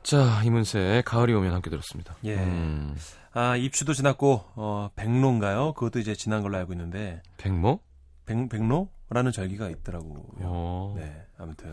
[0.02, 2.16] 자, 이문세의 가을이 오면 함께 들었습니다.
[2.24, 2.36] 예.
[2.38, 2.96] 음,
[3.34, 5.74] 아, 입추도 지났고, 어, 백로인가요?
[5.74, 7.82] 그것도 이제 지난 걸로 알고 있는데, 백모?
[8.26, 10.24] 백, 백로라는 절기가 있더라고요.
[10.42, 10.96] 어.
[10.98, 11.72] 네, 아무튼.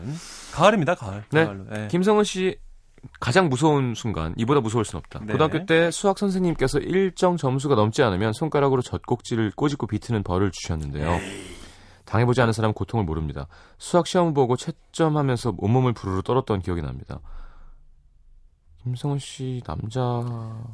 [0.53, 1.23] 가을입니다, 가을.
[1.31, 1.45] 네.
[1.45, 1.65] 가을로.
[1.75, 1.87] 예.
[1.87, 2.59] 김성은 씨
[3.19, 5.21] 가장 무서운 순간 이보다 무서울 순 없다.
[5.25, 5.33] 네.
[5.33, 11.19] 고등학교 때 수학 선생님께서 일정 점수가 넘지 않으면 손가락으로 젖꼭지를 꼬집고 비트는 벌을 주셨는데요.
[12.05, 13.47] 당해보지 않은 사람은 고통을 모릅니다.
[13.77, 17.19] 수학 시험 보고 채점하면서 온몸을 부르르 떨었던 기억이 납니다.
[18.83, 20.23] 김성은 씨 남자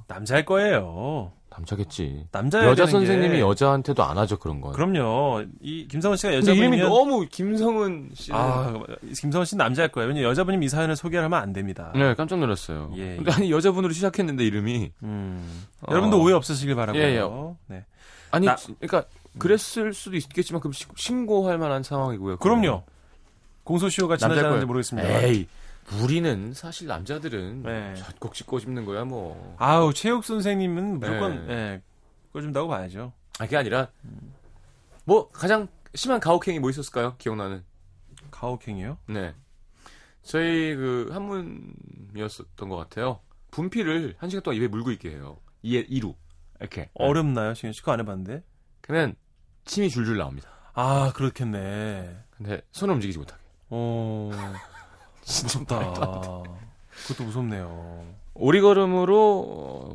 [0.08, 1.32] 남자일 거예요.
[1.50, 2.28] 남자겠지.
[2.32, 3.39] 남자야 여자 선생님이 게...
[3.41, 4.74] 여자한테도 안 하죠 그런 건.
[4.74, 5.44] 그럼요.
[5.62, 8.32] 이 김성원 씨가 근데 이름이 여자분이면 너무 김성은 씨.
[8.34, 8.74] 아,
[9.15, 10.10] 김성원 씨는 남자일 거예요.
[10.10, 11.91] 왜냐면 여자분이 이 사연을 소개를 하면 안 됩니다.
[11.96, 12.91] 네 깜짝 놀랐어요.
[12.96, 15.63] 예, 근데 아니 여자분으로 시작했는데 이름이 음.
[15.82, 15.91] 어.
[15.91, 17.02] 여러분도 오해 없으시길 바라고요.
[17.02, 17.22] 예, 예.
[17.67, 17.86] 네.
[18.32, 19.06] 아니, 나- 그러니까
[19.39, 22.38] 그랬을 수도 있겠지만 그럼 시- 신고할 만한 상황이고요.
[22.38, 22.84] 그럼요.
[23.63, 24.65] 공소시효가 지나지 않았는지.
[24.65, 25.08] 모르겠습니다.
[25.22, 25.48] 에이,
[26.02, 27.96] 우리는 사실 남자들은 네.
[27.96, 29.56] 젖꼭지 꼬집는 거야 뭐.
[29.60, 31.54] 아우 체육 선생님은 무조건 네.
[31.54, 31.82] 예,
[32.34, 33.13] 꺼준다고 봐야죠.
[33.39, 33.89] 아, 그게 아니라
[35.06, 37.15] 뭐 가장 심한 가혹행위 뭐 있었을까요?
[37.17, 37.63] 기억나는.
[38.32, 38.98] 가혹행위요?
[39.08, 39.34] 네.
[40.24, 43.20] 저희 그 한문이었었던 것 같아요.
[43.52, 45.38] 분필을 한 시간 동안 입에 물고 있게 해요.
[45.63, 46.13] 이에 이루
[46.60, 46.89] 이렇게.
[46.94, 47.82] 어렵나요, 지금 씨?
[47.82, 48.44] 그거 안 해봤는데.
[48.82, 49.15] 그러면
[49.65, 50.50] 침이 줄줄 나옵니다.
[50.74, 52.17] 아 그렇겠네.
[52.38, 53.41] 근데 손을 움직이지 못하게.
[53.69, 54.32] 어
[55.24, 56.43] 진짜 무섭다.
[57.08, 58.06] 그것도 무섭네요.
[58.34, 59.45] 오리걸음으로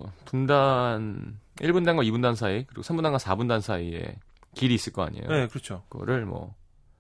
[0.05, 4.18] 어, 분단 1분단과 2분단 사이 그리고 3분단과 4분단 사이에
[4.55, 5.26] 길이 있을 거 아니에요.
[5.29, 5.85] 네, 그렇죠.
[5.88, 6.55] 그거를 뭐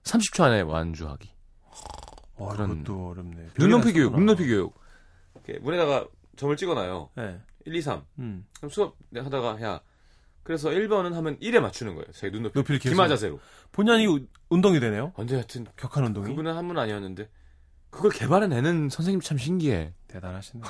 [0.04, 1.30] 30초 안에 완주하기.
[2.36, 3.48] 와, 그런- 그것도 어렵네.
[3.58, 4.78] 눈높이 교육, 눈높이 교육.
[5.34, 7.10] 이렇게 문에다가 점을 찍어놔요.
[7.14, 7.40] 네.
[7.64, 8.02] 1, 2, 3.
[8.18, 8.46] 음.
[8.56, 9.80] 그럼 수업 하다가 야.
[10.46, 12.06] 그래서 1번은 하면 1에 맞추는 거예요.
[12.12, 12.56] 자기 눈높이.
[12.56, 12.94] 높이를 계속.
[12.94, 13.40] 기마 자세로.
[13.72, 15.12] 본의 아니고 운동이 되네요.
[15.16, 16.28] 언제 하여튼 격한 운동이.
[16.28, 17.28] 그분은 한문 아니었는데
[17.90, 19.92] 그걸 개발해내는 선생님 참 신기해.
[20.06, 20.62] 대단하시네.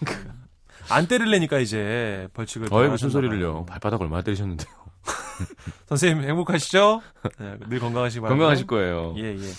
[0.90, 2.68] 안 때릴래니까 이제 벌칙을.
[2.70, 3.64] 어이 무슨 소리를요.
[3.64, 4.68] 발바닥 얼마나 때리셨는데요.
[5.88, 7.00] 선생님 행복하시죠?
[7.38, 8.28] 네, 늘 건강하시기 바랍니다.
[8.28, 9.14] 건강하실 거예요.
[9.16, 9.50] 예, 예.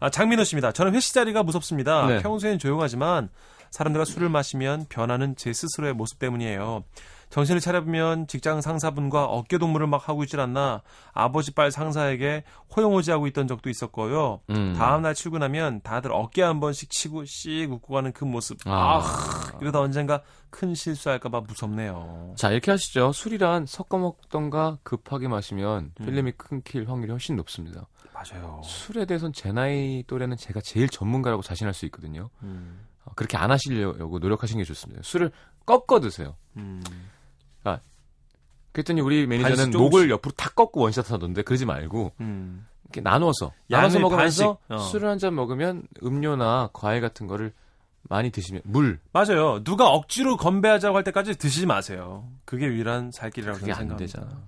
[0.00, 0.72] 아, 장민호 씨입니다.
[0.72, 2.06] 저는 회식 자리가 무섭습니다.
[2.06, 2.22] 네.
[2.22, 3.28] 평소엔 조용하지만
[3.70, 6.84] 사람들과 술을 마시면 변하는 제 스스로의 모습 때문이에요.
[7.30, 13.48] 정신을 차려보면 직장 상사분과 어깨 동무를 막 하고 있질 않나 아버지 빨 상사에게 호영호지하고 있던
[13.48, 14.40] 적도 있었고요.
[14.50, 14.74] 음.
[14.76, 18.58] 다음날 출근하면 다들 어깨 한 번씩 치고 씩 웃고 가는 그 모습.
[18.66, 19.58] 아, 아.
[19.60, 22.34] 이러다 언젠가 큰 실수할까봐 무섭네요.
[22.36, 23.12] 자 이렇게 하시죠.
[23.12, 26.04] 술이란 섞어 먹던가 급하게 마시면 음.
[26.04, 27.86] 필름이 끊길 확률이 훨씬 높습니다.
[28.12, 28.60] 맞아요.
[28.64, 32.30] 술에 대해선 제 나이 또래는 제가 제일 전문가라고 자신할 수 있거든요.
[32.42, 35.02] 음, 어, 그렇게 안 하시려고 노력하시는 게 좋습니다.
[35.04, 35.30] 술을
[35.64, 36.34] 꺾어 드세요.
[36.56, 36.82] 음.
[38.72, 39.70] 그랬더니 우리 매니저는.
[39.70, 42.66] 목을 옆으로 탁 꺾고 원샷 하던데 그러지 말고 음.
[42.84, 44.78] 이렇게 나눠서 나눠서 먹으면서 어.
[44.78, 47.52] 술을 한 잔 먹으면 음료나 과일 같은 거를
[48.02, 49.64] 많이 드시면 물 맞아요.
[49.64, 52.28] 누가 억지로 건배하자고 할 때까지 드시지 마세요.
[52.44, 54.20] 그게 유일한 살 길이라고 그게 저는 안 생각합니다.
[54.28, 54.42] 되잖아.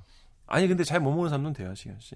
[0.46, 2.14] 아니 근데 잘 못 먹는 사람은 돼요, 시현 씨.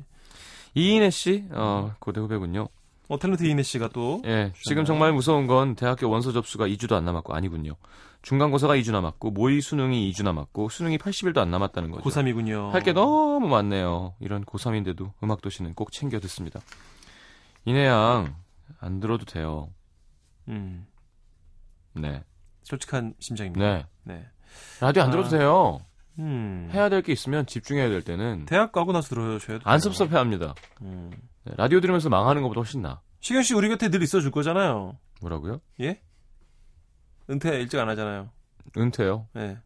[0.74, 2.68] 이인혜 씨, 어, 고대 후배군요.
[3.08, 7.04] 어 탤런트 이네 씨가 또 예, 지금 정말 무서운 건 대학교 원서 접수가 2주도 안
[7.04, 7.74] 남았고 아니군요.
[8.22, 12.08] 중간고사가 2주 남았고 모의 수능이 2주 남았고 수능이 80일도 안 남았다는 거죠.
[12.08, 12.70] 고3이군요.
[12.70, 14.14] 할 게 너무 많네요.
[14.20, 16.60] 이런 고3인데도 음악 도시는 꼭 챙겨 듣습니다.
[17.66, 18.34] 이내 양
[18.80, 19.68] 안 들어도 돼요.
[20.48, 20.86] 음,
[21.92, 22.22] 네.
[22.62, 23.64] 솔직한 심정입니다.
[23.64, 23.86] 네.
[24.04, 24.26] 네.
[24.80, 25.10] 라디오 안 아.
[25.10, 25.80] 들어도 돼요.
[26.18, 26.70] 음.
[26.72, 29.58] 해야 될 게 있으면 집중해야 될 때는 대학 가고 나서 돼요.
[29.64, 30.54] 안 섭섭해 합니다.
[30.80, 31.10] 음.
[31.44, 33.00] 네, 라디오 들으면서 망하는 것보다 훨씬 나.
[33.20, 34.98] 시현 씨 우리 곁에 늘 있어 줄 거잖아요.
[35.20, 35.60] 뭐라고요?
[35.80, 36.00] 예?
[37.30, 38.30] 은퇴 일찍 안 하잖아요.
[38.76, 39.28] 은퇴요.
[39.34, 39.58] 네.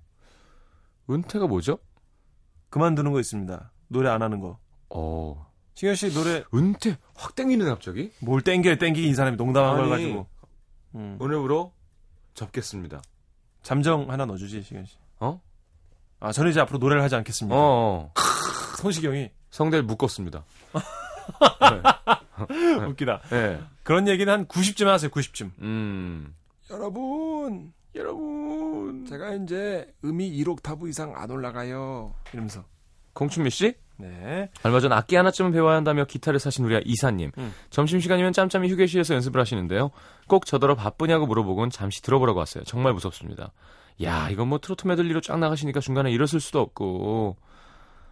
[1.10, 1.78] 은퇴가 뭐죠?
[2.70, 3.72] 그만두는 거 있습니다.
[3.88, 4.58] 노래 안 하는 거.
[4.90, 8.12] 어, 시현 씨 노래 은퇴 확 땡기는 갑자기?
[8.20, 9.90] 뭘 땡겨 땡기기 이 사람이 농담한 걸 아니.
[9.90, 10.26] 가지고.
[10.94, 11.16] 음.
[11.20, 11.72] 오늘부로
[12.34, 13.02] 접겠습니다.
[13.62, 14.96] 잠정 하나 넣어주지 시현 씨.
[15.20, 15.40] 어?
[16.20, 17.56] 아 저는 이제 앞으로 노래를 하지 않겠습니다.
[17.56, 18.12] 어, 어.
[18.76, 20.44] 성시경이 성대를 묶었습니다.
[22.88, 23.20] 웃기다.
[23.30, 23.60] 네.
[23.82, 25.10] 그런 얘기는 한 90쯤 하세요.
[25.10, 25.50] 90쯤.
[25.60, 26.34] 음.
[26.70, 29.06] 여러분, 여러분.
[29.06, 32.14] 제가 이제 음이 1옥타브 이상 안 올라가요.
[32.32, 32.64] 이러면서.
[33.14, 33.74] 공춘미 씨?
[33.96, 34.48] 네.
[34.62, 37.32] 얼마 전 악기 하나쯤은 배워야 한다며 기타를 사신 우리 이사님.
[37.36, 37.52] 음.
[37.70, 39.90] 점심시간이면 짬짬이 휴게실에서 연습을 하시는데요.
[40.28, 42.62] 꼭 저더러 바쁘냐고 물어보곤 잠시 들어보라고 왔어요.
[42.64, 43.52] 정말 무섭습니다.
[44.04, 47.36] 야, 이건 뭐 트로트 메들리로 쫙 나가시니까 중간에 일었을 수도 없고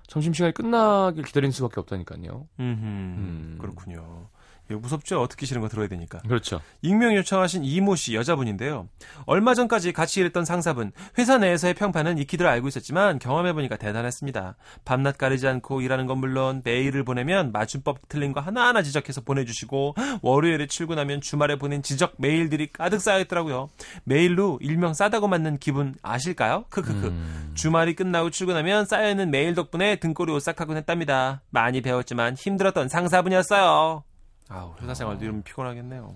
[0.09, 2.47] 점심시간이 끝나길 기다리는 수밖에 없다니까요.
[2.61, 3.59] 음.
[3.61, 4.29] 그렇군요.
[4.71, 5.27] 이거 무섭죠?
[5.29, 6.19] 듣기 싫은 거 들어야 되니까.
[6.21, 6.61] 그렇죠.
[6.83, 8.89] 익명 요청하신 이모 씨 여자분인데요.
[9.27, 14.57] 얼마 전까지 같이 일했던 상사분 회사 내에서의 평판은 익히들 알고 있었지만 경험해보니까 대단했습니다.
[14.85, 20.67] 밤낮 가리지 않고 일하는 건 물론 메일을 보내면 맞춤법 틀린 거 하나하나 지적해서 보내주시고 월요일에
[20.67, 23.69] 출근하면 주말에 보낸 지적 메일들이 가득 쌓여있더라고요.
[24.05, 26.65] 메일로 일명 싸다고 맞는 기분 아실까요?
[26.71, 27.07] 크크크.
[27.07, 27.53] 음.
[27.55, 31.43] 주말이 끝나고 출근하면 쌓여있는 메일 덕분에 등골이 오싹하곤 했답니다.
[31.51, 34.05] 많이 배웠지만 힘들었던 상사분이었어요.
[34.49, 36.15] 아우 회사 생활도 이러면 피곤하겠네요.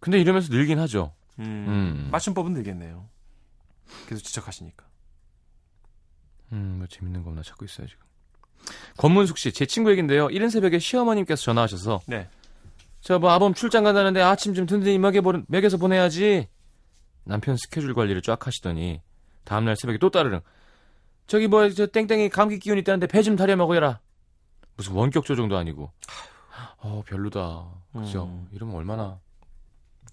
[0.00, 1.12] 근데 이러면서 늘긴 하죠.
[1.38, 2.08] 음, 음.
[2.10, 3.08] 맞춤법은 늘겠네요.
[4.08, 4.84] 계속 지적하시니까.
[6.52, 8.04] 음, 뭐 재밌는 거 없나 찾고 있어요, 지금.
[8.98, 10.30] 권문숙 씨, 제 친구 얘긴데요.
[10.30, 12.28] 이른 새벽에 시어머님께서 전화하셔서 네.
[13.00, 16.48] 저 뭐 아범 출장 간다는데 아침 좀 든든히 먹여 먹여서 보내야지.
[17.24, 19.02] 남편 스케줄 관리를 쫙 하시더니
[19.44, 20.40] 다음 날 새벽에 또 따르릉.
[21.26, 24.00] 저기 뭐 저 땡땡이 감기 기운 있다는데 배좀 타려 먹어라.
[24.76, 25.90] 무슨 원격 조정도 아니고.
[26.78, 27.66] 어 별로다.
[27.92, 28.24] 그죠?
[28.24, 28.48] 음.
[28.52, 29.18] 이러면 얼마나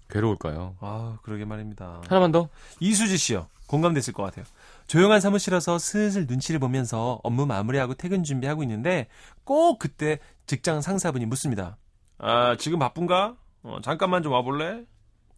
[0.08, 0.76] 괴로울까요?
[0.80, 2.02] 아, 그러게 말입니다.
[2.08, 2.48] 하나만 더.
[2.80, 3.48] 이수지 씨요.
[3.66, 4.44] 공감됐을 것 같아요.
[4.86, 9.08] 조용한 사무실에서 슬슬 눈치를 보면서 업무 마무리하고 퇴근 준비하고 있는데
[9.44, 11.78] 꼭 그때 직장 상사분이 묻습니다.
[12.18, 13.36] 아, 지금 바쁜가?
[13.62, 14.84] 어, 잠깐만 좀 와볼래?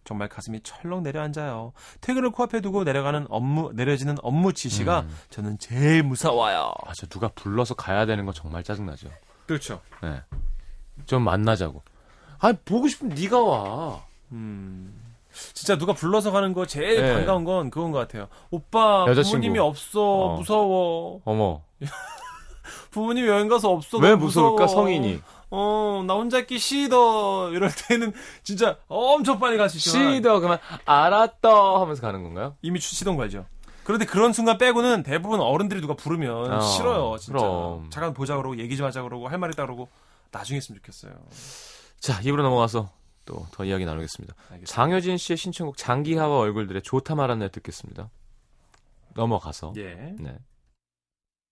[0.04, 1.72] 정말 가슴이 철렁 내려앉아요.
[2.00, 5.16] 퇴근을 코앞에 두고 내려가는 업무, 내려지는 업무 지시가 음.
[5.30, 6.72] 저는 제일 무서워요.
[6.86, 9.08] 아, 저 누가 불러서 가야 되는 거 정말 짜증나죠.
[9.46, 9.80] 그렇죠.
[10.02, 10.20] 네.
[11.06, 11.82] 좀 만나자고.
[12.40, 14.02] 아, 보고 싶으면 네가 와.
[14.32, 15.00] 음.
[15.52, 17.12] 진짜 누가 불러서 가는 거 제일 네.
[17.14, 18.28] 반가운 건 그건 것 같아요.
[18.50, 19.30] 오빠 여자친구.
[19.38, 20.36] 부모님이 없어 어.
[20.36, 21.20] 무서워.
[21.24, 21.62] 어머.
[22.90, 23.98] 부모님이 여행 가서 없어.
[23.98, 24.84] 왜 무서울까, 무서워.
[24.84, 25.20] 성인이?
[25.50, 27.50] 어, 나 혼자 있기 싫어.
[27.52, 32.56] 이럴 때는 진짜 엄청 빨리 갈 수 있지만 시더 그러면 알았다 하면서 가는 건가요?
[32.62, 33.44] 이미 주- 시동 걸죠.
[33.84, 37.38] 그런데 그런 순간 빼고는 대부분 어른들이 누가 부르면 어, 싫어요, 진짜.
[37.38, 37.86] 그럼.
[37.90, 39.88] 잠깐 보자 그러고 얘기 좀 하자 그러고 할 말 있다 그러고
[40.34, 41.14] 나중에 했으면 좋겠어요.
[42.00, 42.90] 자, 입으로 넘어가서
[43.24, 44.34] 또 더 이야기 나누겠습니다.
[44.50, 44.70] 알겠습니다.
[44.74, 48.10] 장효진 씨의 신청곡 장기하와 얼굴들의 좋다 말았네 듣겠습니다.
[49.14, 49.72] 넘어가서.
[49.76, 50.14] 예.
[50.18, 50.36] 네.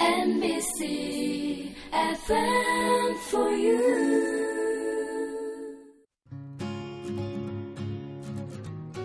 [0.00, 4.82] NBC FM for you.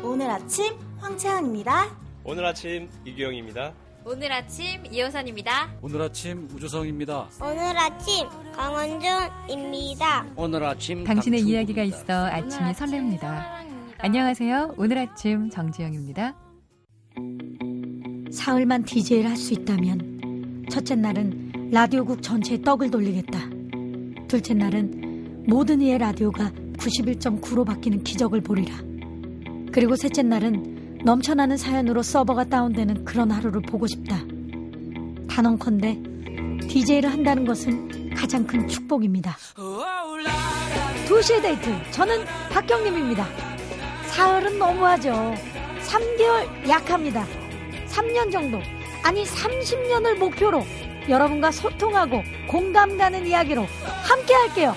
[0.03, 1.95] 오늘 아침 황채연입니다.
[2.23, 3.73] 오늘 아침 이규영입니다.
[4.09, 5.69] 오늘 아침 이호선입니다.
[5.81, 7.29] 오늘 아침 우주성입니다.
[7.41, 10.27] 오늘 아침 강원준입니다.
[10.37, 11.41] 오늘 아침 당신의.
[11.41, 13.43] 이야기가 있어 아침이 설렙니다.
[13.97, 14.75] 안녕하세요.
[14.77, 16.35] 오늘 아침 정지영입니다.
[18.31, 23.39] 사흘만 DJ를 할 수 있다면 첫째 날은 라디오국 전체에 떡을 돌리겠다.
[24.29, 28.77] 둘째 날은 모든 이의 라디오가 91.9로 바뀌는 기적을 보리라.
[29.73, 34.17] 그리고 셋째 날은 넘쳐나는 사연으로 서버가 다운되는 그런 하루를 보고 싶다.
[35.29, 36.01] 단언컨대
[36.67, 39.37] DJ를 한다는 것은 가장 큰 축복입니다.
[41.07, 43.25] 2시의 데이트 저는 박경림입니다.
[44.07, 45.11] 사흘은 너무하죠.
[45.83, 47.25] 3개월 약합니다.
[47.87, 48.59] 3년 정도,
[49.03, 50.63] 아니 30년을 목표로
[51.07, 53.65] 여러분과 소통하고 공감 가는 이야기로
[54.03, 54.75] 함께 할게요.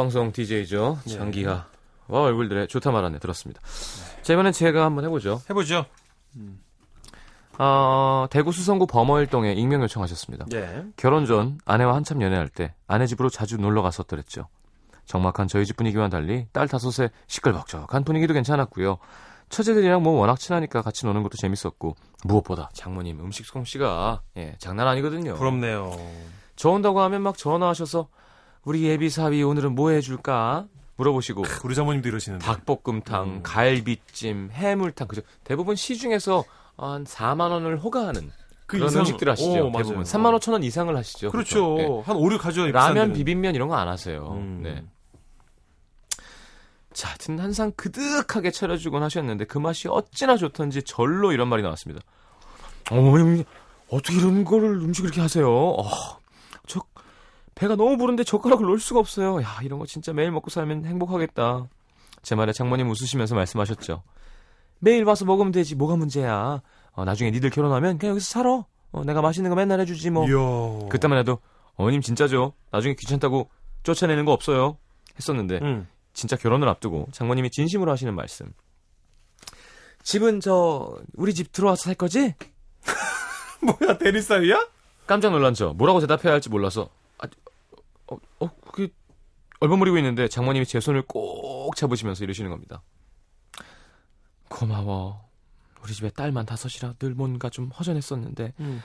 [0.00, 0.98] 자, 옆방송 DJ죠.
[1.04, 1.14] 네.
[1.14, 1.64] 장기하와
[2.08, 3.60] 얼굴들의 좋다 말았네 들었습니다.
[4.22, 5.42] 자, 이번엔 제가 한번 해보죠.
[5.50, 5.84] 해보죠.
[7.58, 10.46] 어, 대구 수성구 범어일동에 익명 요청하셨습니다.
[10.54, 10.84] 예.
[10.96, 14.48] 결혼 전 아내와 한참 연애할 때 아내 집으로 자주 놀러 갔었더랬죠.
[15.04, 18.98] 적막한 저희 집 분위기와는 달리 딸 다섯의 시끌벅적한 분위기도 괜찮았고요.
[19.50, 25.34] 처제들이랑 뭐 워낙 친하니까 같이 노는 것도 재밌었고 무엇보다 장모님 음식 솜씨가 예, 장난 아니거든요.
[25.34, 25.92] 부럽네요.
[26.56, 28.08] 저 온다고 하면 막 전화하셔서
[28.64, 32.44] 우리 예비 사위 오늘은 뭐 해줄까 물어보시고 우리 사모님도 이러시는데.
[32.44, 33.42] 닭볶음탕, 음.
[33.42, 35.22] 갈비찜, 해물탕 그죠?
[35.44, 36.44] 대부분 시중에서
[36.76, 38.30] 한 4만 원을 호가하는
[38.66, 39.50] 그 그런 이상- 음식들 하시죠.
[39.66, 39.84] 오, 맞아요.
[39.84, 41.30] 대부분 3만 5천 원 이상을 하시죠.
[41.30, 41.74] 그렇죠.
[41.76, 41.78] 보통.
[41.98, 42.02] 예.
[42.04, 42.70] 한 5, 6 가져요.
[42.70, 44.28] 라면, 비빔면 이런 거 안 하세요.
[44.36, 44.60] 음.
[44.62, 44.84] 네.
[46.92, 52.02] 자, 하여튼 한상 그득하게 차려주곤 하셨는데 그 맛이 어찌나 좋던지 절로 이런 말이 나왔습니다.
[52.90, 53.44] 어머님,
[53.88, 55.48] 어떻게 이런 거를 음식을 이렇게 하세요?
[55.50, 56.20] 어, 저
[57.60, 59.42] 배가 너무 부른데 젓가락을 놓을 수가 없어요.
[59.42, 61.68] 야, 이런 거 진짜 매일 먹고 살면 행복하겠다.
[62.22, 64.02] 제 말에 장모님 웃으시면서 말씀하셨죠.
[64.78, 65.74] 매일 와서 먹으면 되지.
[65.74, 66.62] 뭐가 문제야.
[66.92, 68.64] 어, 나중에 니들 결혼하면 그냥 여기서 살아.
[68.92, 70.26] 어, 내가 맛있는 거 맨날 해주지 뭐.
[70.26, 70.88] 이야.
[70.88, 71.38] 그때만 해도
[71.74, 72.54] 어머님 진짜죠?
[72.70, 73.50] 나중에 귀찮다고
[73.82, 74.78] 쫓아내는 거 없어요.
[75.16, 75.86] 했었는데 음.
[76.14, 78.54] 진짜 결혼을 앞두고 장모님이 진심으로 하시는 말씀.
[80.02, 82.34] 집은 저 우리 집 들어와서 살 거지?
[83.60, 84.66] 뭐야 대리사위야?
[85.06, 86.99] 깜짝 놀란 저 뭐라고 대답해야 할지 몰라서 아,
[88.10, 88.92] 어, 어 그게
[89.60, 92.82] 얼버무리고 있는데 장모님이 제 손을 꼭 잡으시면서 이러시는 겁니다.
[94.48, 95.28] 고마워.
[95.82, 98.82] 우리 집에 딸만 다섯이라 늘 뭔가 좀 허전했었는데 음.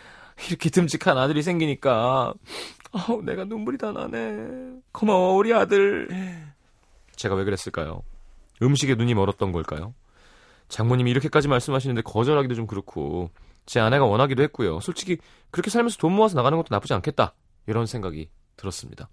[0.48, 2.34] 이렇게 듬직한 아들이 생기니까
[2.92, 4.80] 아우 내가 눈물이 다 나네.
[4.92, 6.08] 고마워 우리 아들.
[7.16, 8.04] 제가 왜 그랬을까요?
[8.62, 9.94] 음식에 눈이 멀었던 걸까요?
[10.68, 13.30] 장모님이 이렇게까지 말씀하시는데 거절하기도 좀 그렇고
[13.66, 14.80] 제 아내가 원하기도 했고요.
[14.80, 15.18] 솔직히
[15.52, 17.34] 그렇게 살면서 돈 모아서 나가는 것도 나쁘지 않겠다.
[17.68, 19.10] 이런 생각이 들었습니다.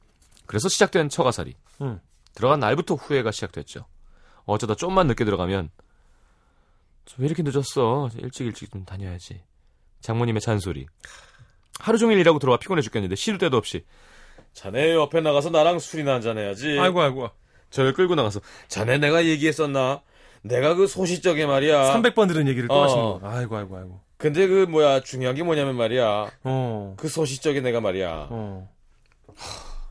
[0.46, 1.54] 그래서 시작된 처가살이.
[1.80, 2.00] 음.
[2.34, 3.86] 들어간 날부터 후회가 시작됐죠.
[4.44, 5.70] 어쩌다 좀만 늦게 들어가면
[7.18, 8.10] 왜 이렇게 늦었어?
[8.16, 9.42] 일찍 일찍 좀 다녀야지.
[10.00, 10.86] 장모님의 잔소리.
[11.80, 13.84] 하루 종일 일하고 들어와 피곤해 죽겠는데 시도 때도 없이
[14.52, 16.78] 자네 옆에 나가서 나랑 술이나 한잔 해야지.
[16.78, 17.30] 아이고 아이고.
[17.70, 20.02] 저를 끌고 나가서 자네 내가 얘기했었나?
[20.42, 21.94] 내가 그 소시적에 말이야.
[21.94, 22.82] 300번 들은 얘기를 또 어.
[22.84, 23.20] 하시는 거.
[23.22, 24.00] 아이고 아이고 아이고.
[24.16, 26.30] 근데 그 뭐야 중요한 게 뭐냐면 말이야.
[26.44, 26.94] 어.
[26.96, 28.28] 그 소시적에 내가 말이야.
[28.30, 28.71] 어.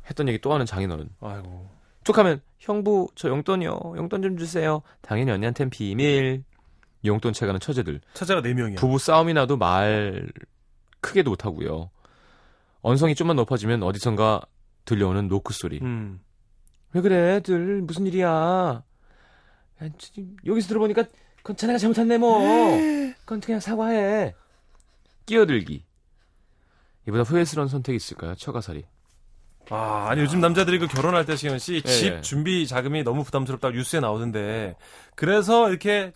[0.09, 1.09] 했던 얘기 또 하는 장인어른.
[1.21, 1.69] 아이고.
[2.03, 3.93] 툭하면 형부 저 용돈이요.
[3.97, 4.81] 용돈 좀 주세요.
[5.01, 6.43] 당연히 언니한텐 비밀.
[7.05, 8.01] 용돈 채가는 처제들.
[8.13, 8.77] 처제가 4명이야.
[8.77, 10.29] 부부 싸움이 나도 말
[10.99, 11.89] 크게도 못하고요.
[12.81, 14.41] 언성이 좀만 높아지면 어디선가
[14.85, 15.79] 들려오는 노크 소리.
[15.81, 16.19] 음.
[16.93, 18.27] 왜 그래, 들 무슨 일이야?
[18.27, 18.83] 야,
[19.97, 21.05] 저, 여기서 들어보니까
[21.37, 22.39] 그건 자네가 잘못했네 뭐.
[23.21, 24.35] 그건 그냥 사과해.
[25.25, 25.85] 끼어들기.
[27.07, 28.35] 이보다 후회스러운 선택이 있을까요?
[28.35, 28.83] 처가살이.
[29.69, 32.21] 아, 아니 요즘 남자들이 그 결혼할 때 시현 씨, 예, 집 예.
[32.21, 34.75] 준비 자금이 너무 부담스럽다고 뉴스에 나오던데.
[35.15, 36.11] 그래서 이렇게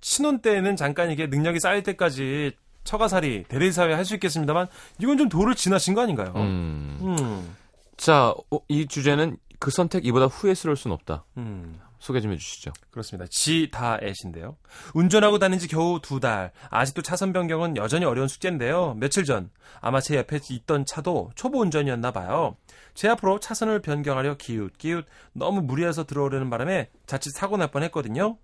[0.00, 2.52] 신혼 때는 잠깐 이게 능력이 쌓일 때까지
[2.84, 4.66] 처가살이 대리사회 할 수 있겠습니다만
[5.00, 6.32] 이건 좀 도를 지나신 거 아닌가요?
[6.36, 6.98] 음.
[7.00, 7.56] 음.
[7.96, 11.24] 자, 어, 이 주제는 그 선택 이보다 후회스러울 순 없다.
[11.38, 11.80] 음.
[11.98, 12.70] 소개 좀 해주시죠.
[12.90, 13.26] 그렇습니다.
[13.30, 14.58] 지다 애신데요.
[14.92, 16.52] 운전하고 다닌 지 겨우 두 달.
[16.68, 18.94] 아직도 차선 변경은 여전히 어려운 숙제인데요.
[18.98, 19.48] 며칠 전
[19.80, 22.56] 아마 제 옆에 있던 차도 초보 운전이었나 봐요.
[22.94, 28.38] 제 앞으로 차선을 변경하려 기웃기웃 너무 무리해서 들어오려는 바람에 자칫 사고 날 뻔했거든요.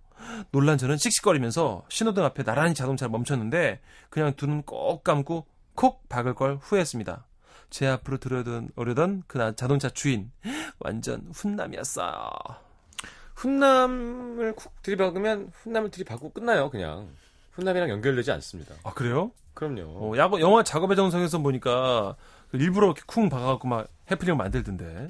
[0.51, 6.35] 놀란 저는 씩씩거리면서 신호등 앞에 나란히 자동차를 멈췄는데 그냥 두 눈 꼭 감고 콕 박을
[6.35, 7.25] 걸 후회했습니다.
[7.71, 10.31] 제 앞으로 들어오던 오려던 그 나- 자동차 주인
[10.81, 12.29] 완전 훈남이었어요.
[13.37, 17.09] 훈남을 쿡 들이박으면 훈남을 들이박고 끝나요, 그냥.
[17.53, 18.75] 훈남이랑 연결되지 않습니다.
[18.85, 19.31] 아 그래요?
[19.55, 19.83] 그럼요.
[19.83, 25.09] 어, 야구, 영화 작업의 정성에서 보니까 그 일부러 이렇게 쿵 박아갖고 막 해프닝 만들던데.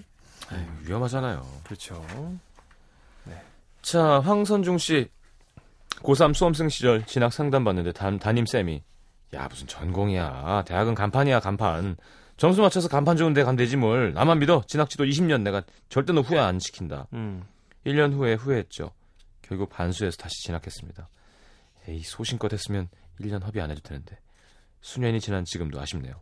[0.50, 1.46] 아유, 위험하잖아요.
[1.64, 2.04] 그렇죠.
[3.82, 5.08] 자, 황선중 씨.
[6.02, 8.82] 고3 수험생 시절 진학 상담 받는데 담, 담임 쌤이
[9.34, 10.64] 야, 무슨 전공이야.
[10.66, 11.96] 대학은 간판이야, 간판.
[12.36, 14.12] 점수 맞춰서 간판 좋은 데 가면 되지 뭘.
[14.14, 14.62] 나만 믿어.
[14.66, 17.06] 진학지도 20년 내가 절대 너 후회 안 시킨다.
[17.12, 17.44] 음.
[17.86, 18.92] 1년 후에 후회했죠.
[19.42, 21.08] 결국 반수해서 다시 진학했습니다.
[21.88, 22.88] 에이, 소신껏 했으면
[23.20, 24.18] 1년 허비 안 해도 되는데.
[24.80, 26.14] 수년이 지난 지금도 아쉽네요.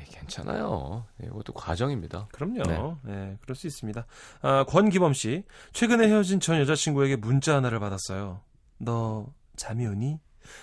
[0.00, 1.06] 에이, 괜찮아요.
[1.22, 2.28] 예, 이것도 과정입니다.
[2.32, 2.98] 그럼요.
[3.02, 3.36] 네.
[3.42, 4.06] 그럴 수 있습니다.
[4.42, 5.44] 아, 권기범 씨.
[5.72, 8.40] 최근에 헤어진 전 여자친구에게 문자 하나를 받았어요.
[8.78, 10.20] 너 잠이 오니?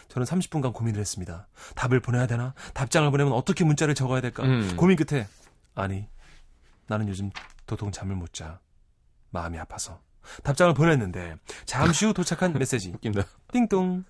[0.10, 1.47] 저는 30분간 고민을 했습니다.
[1.76, 2.54] 답을 보내야 되나?
[2.73, 4.43] 답장을 보내면 어떻게 문자를 적어야 될까?
[4.43, 4.76] 음.
[4.76, 5.28] 고민 끝에
[5.76, 6.08] 아니
[6.88, 7.30] 나는 요즘
[7.65, 8.60] 도통 잠을 못 자.
[9.30, 10.02] 마음이 아파서.
[10.43, 12.89] 답장을 보냈는데 잠시 후 도착한 메시지.
[12.89, 13.23] 웃긴다.
[13.54, 14.04] 띵동.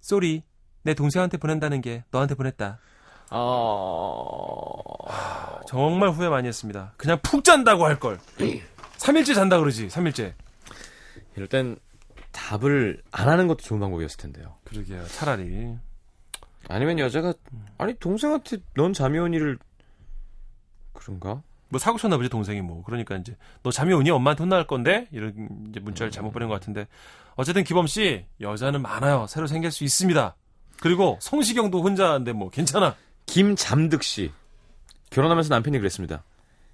[0.00, 0.42] 쏘리.
[0.82, 2.78] 내 동생한테 보낸다는 게 너한테 보냈다.
[3.36, 4.70] 아...
[5.66, 6.92] 정말 후회 많이 했습니다.
[6.96, 8.18] 그냥 푹 잔다고 할 걸.
[8.98, 9.88] 3일째 잔다 그러지.
[9.88, 10.34] 3일째.
[11.36, 11.76] 이럴 땐
[12.30, 14.54] 답을 안 하는 것도 좋은 방법이었을 텐데요.
[14.64, 15.04] 그러게요.
[15.08, 15.76] 차라리.
[16.68, 17.34] 아니면 여자가
[17.76, 19.58] 아니 동생한테 넌 잠이 온 일을
[20.92, 21.42] 그런가?
[21.68, 22.82] 뭐 사고 쳤나 보지 동생이 뭐.
[22.84, 25.34] 그러니까 이제 너 잠이 오니 엄마한테 혼날 건데 이런
[25.68, 26.86] 이제 문자를 잘못 보낸 것 같은데
[27.34, 29.26] 어쨌든 기범 씨 여자는 많아요.
[29.28, 30.36] 새로 생길 수 있습니다.
[30.80, 32.96] 그리고 성시경도 혼자인데 뭐 괜찮아.
[33.26, 34.32] 김잠득 씨
[35.10, 36.24] 결혼하면서 남편이 그랬습니다.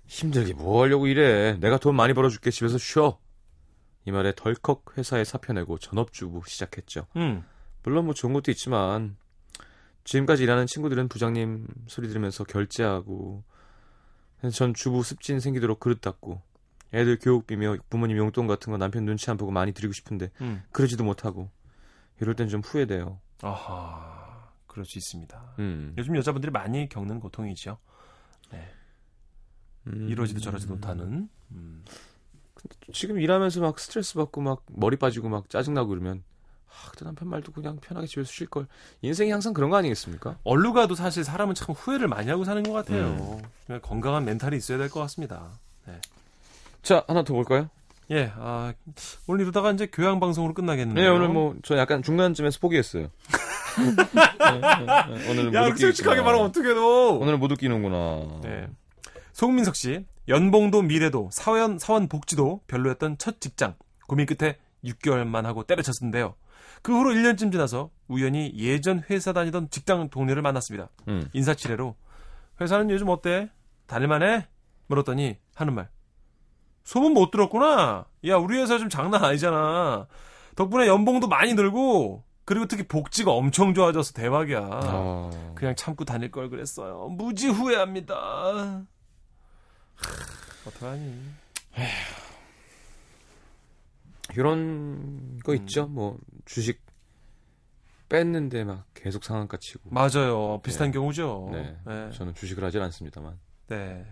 [0.07, 1.57] 힘들게 뭐 하려고 이래?
[1.61, 3.19] 내가 돈 많이 벌어줄게 집에서 쉬어.
[4.07, 7.07] 이 말에 덜컥 회사에 사표 내고 전업주부 시작했죠.
[7.17, 7.45] 음.
[7.83, 9.17] 물론 뭐 좋은 것도 있지만
[10.05, 13.45] 지금까지 일하는 친구들은 부장님 소리 들으면서 결제하고
[14.53, 16.41] 전 주부 습진 생기도록 그릇 닦고
[16.93, 20.63] 애들 교육비며 부모님 용돈 같은 거 남편 눈치 안 보고 많이 드리고 싶은데 음.
[20.73, 21.51] 그러지도 못하고
[22.21, 23.21] 이럴 땐 좀 후회돼요.
[23.43, 24.30] 아하.
[24.71, 25.55] 그럴 수 있습니다.
[25.59, 25.95] 음.
[25.99, 27.77] 요즘 여자분들이 많이 겪는 고통이죠.
[29.87, 30.09] 음.
[30.11, 31.29] 이러지도 저러지도 못하는.
[31.51, 31.85] 음.
[32.93, 36.23] 지금 일하면서 막 스트레스 받고 막 머리 빠지고 막 짜증나고 그러면
[36.69, 38.67] 아, 그때 남편 말도 그냥 편하게 집에서 쉴 걸.
[39.03, 40.39] 인생이 항상 그런 거 아니겠습니까?
[40.45, 43.41] 얼루 가도 사실 사람은 참 후회를 많이 하고 사는 것 같아요.
[43.69, 43.81] 음.
[43.81, 45.51] 건강한 멘탈이 있어야 될 것 같습니다.
[46.83, 47.69] 자, 하나 더 볼까요?
[48.11, 48.73] 예, 아,
[49.29, 50.95] 오늘 이러다가 이제 교양 방송으로 끝나겠네요.
[50.95, 53.09] 네, 오늘 뭐 저 약간 중간쯤에서 포기했어요.
[53.79, 55.31] 네, 네, 네.
[55.31, 56.21] 오늘은 야, 못 솔직하게.
[56.23, 57.11] 말하면 어떡해, 너.
[57.13, 58.41] 오늘은 못 웃기는구나.
[58.43, 58.67] 네.
[59.33, 63.75] 송민석 씨, 연봉도 미래도 사원, 사원 복지도 별로였던 첫 직장.
[64.09, 66.35] 고민 끝에 6개월만 하고 때려쳤는데요.
[66.83, 70.89] 그 후로 1년쯤 지나서 우연히 예전 회사 다니던 직장 동료를 만났습니다.
[71.09, 71.29] 음.
[71.33, 71.95] 인사치레로
[72.61, 73.51] 회사는 요즘 어때?
[73.87, 74.49] 다닐만해?
[74.89, 75.89] 물었더니 하는 말.
[76.91, 78.05] 소문 못 들었구나.
[78.27, 80.09] 야, 우리 회사 좀 장난 아니잖아.
[80.57, 84.59] 덕분에 연봉도 많이 늘고 그리고 특히 복지가 엄청 좋아져서 대박이야.
[84.61, 87.07] 아, 그냥 참고 다닐 걸 그랬어요.
[87.11, 88.17] 무지 후회합니다.
[88.17, 88.85] 하,
[90.67, 91.15] 어떡하니?
[94.35, 95.85] 이런 거 있죠.
[95.85, 95.95] 음.
[95.95, 96.83] 뭐 주식
[98.09, 99.91] 뺐는데 막 계속 상한가 치고.
[99.91, 100.61] 맞아요.
[100.65, 100.99] 비슷한 네.
[100.99, 101.51] 경우죠.
[101.53, 101.77] 네.
[101.87, 102.11] 네.
[102.11, 103.39] 저는 주식을 하진 않습니다만.
[103.69, 104.05] 네.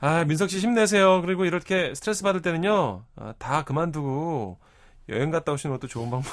[0.00, 1.22] 아, 민석 씨 힘내세요.
[1.22, 4.58] 그리고 이렇게 스트레스 받을 때는요, 아, 다 그만두고
[5.08, 6.30] 여행 갔다 오시는 것도 좋은 방법.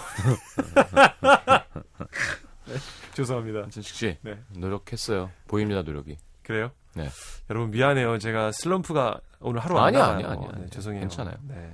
[2.65, 2.73] 네,
[3.13, 3.69] 죄송합니다.
[3.69, 4.37] 전식 씨 네.
[4.57, 5.29] 노력했어요.
[5.47, 6.17] 보입니다 노력이.
[6.43, 6.71] 그래요?
[6.95, 7.09] 네.
[7.49, 8.17] 여러분 미안해요.
[8.17, 10.05] 제가 슬럼프가 오늘 하루 안 아니야.
[10.05, 10.65] 아니야, 아니야, 네.
[10.69, 11.01] 죄송해요.
[11.01, 11.35] 괜찮아요.
[11.47, 11.73] 네.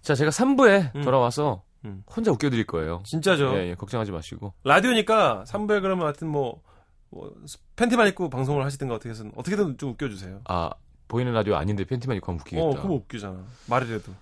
[0.00, 1.02] 자 제가 3부에 음.
[1.02, 2.02] 돌아와서 음.
[2.08, 3.02] 혼자 웃겨드릴 거예요.
[3.06, 3.56] 진짜죠.
[3.56, 4.54] 예, 예, 걱정하지 마시고.
[4.64, 6.62] 라디오니까 3부에 그러면 하여튼 뭐,
[7.10, 7.32] 뭐
[7.76, 10.42] 팬티만 입고 방송을 하시든가 어떻게 해서 어떻게든 좀 웃겨주세요.
[10.46, 10.70] 아
[11.08, 12.64] 보이는 라디오 아닌데 팬티만 입고 하면 웃기겠다.
[12.64, 13.44] 어, 그거 웃기잖아.
[13.68, 14.12] 말이라도.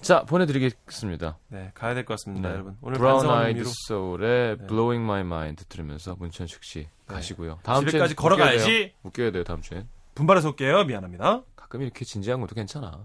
[0.00, 1.38] 자 보내드리겠습니다.
[1.48, 2.54] 네, 가야 될 것 같습니다, 네.
[2.54, 2.76] 여러분.
[2.80, 4.66] 오늘 브라운 아이드 소울의 네.
[4.66, 7.58] Blowing My Mind 들으면서 문천식 씨 가시고요.
[7.62, 8.64] 다음 웃겨야 걸어가야지.
[8.66, 8.88] 돼요.
[9.02, 9.86] 웃겨야 돼요 다음 주엔.
[10.14, 10.84] 분발해서 올게요.
[10.84, 11.42] 미안합니다.
[11.54, 13.04] 가끔 이렇게 진지한 것도 괜찮아.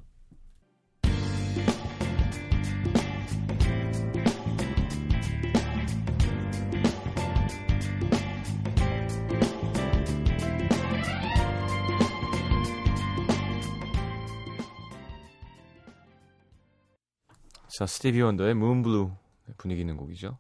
[17.76, 19.12] 자, 스티비 원더의 문블루
[19.58, 20.38] 분위기 있는 곡이죠.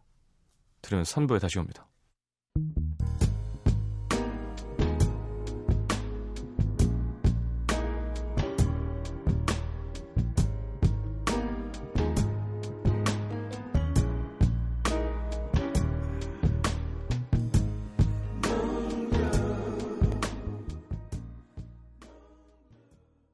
[0.81, 1.85] 들으면 선부에 다시 옵니다.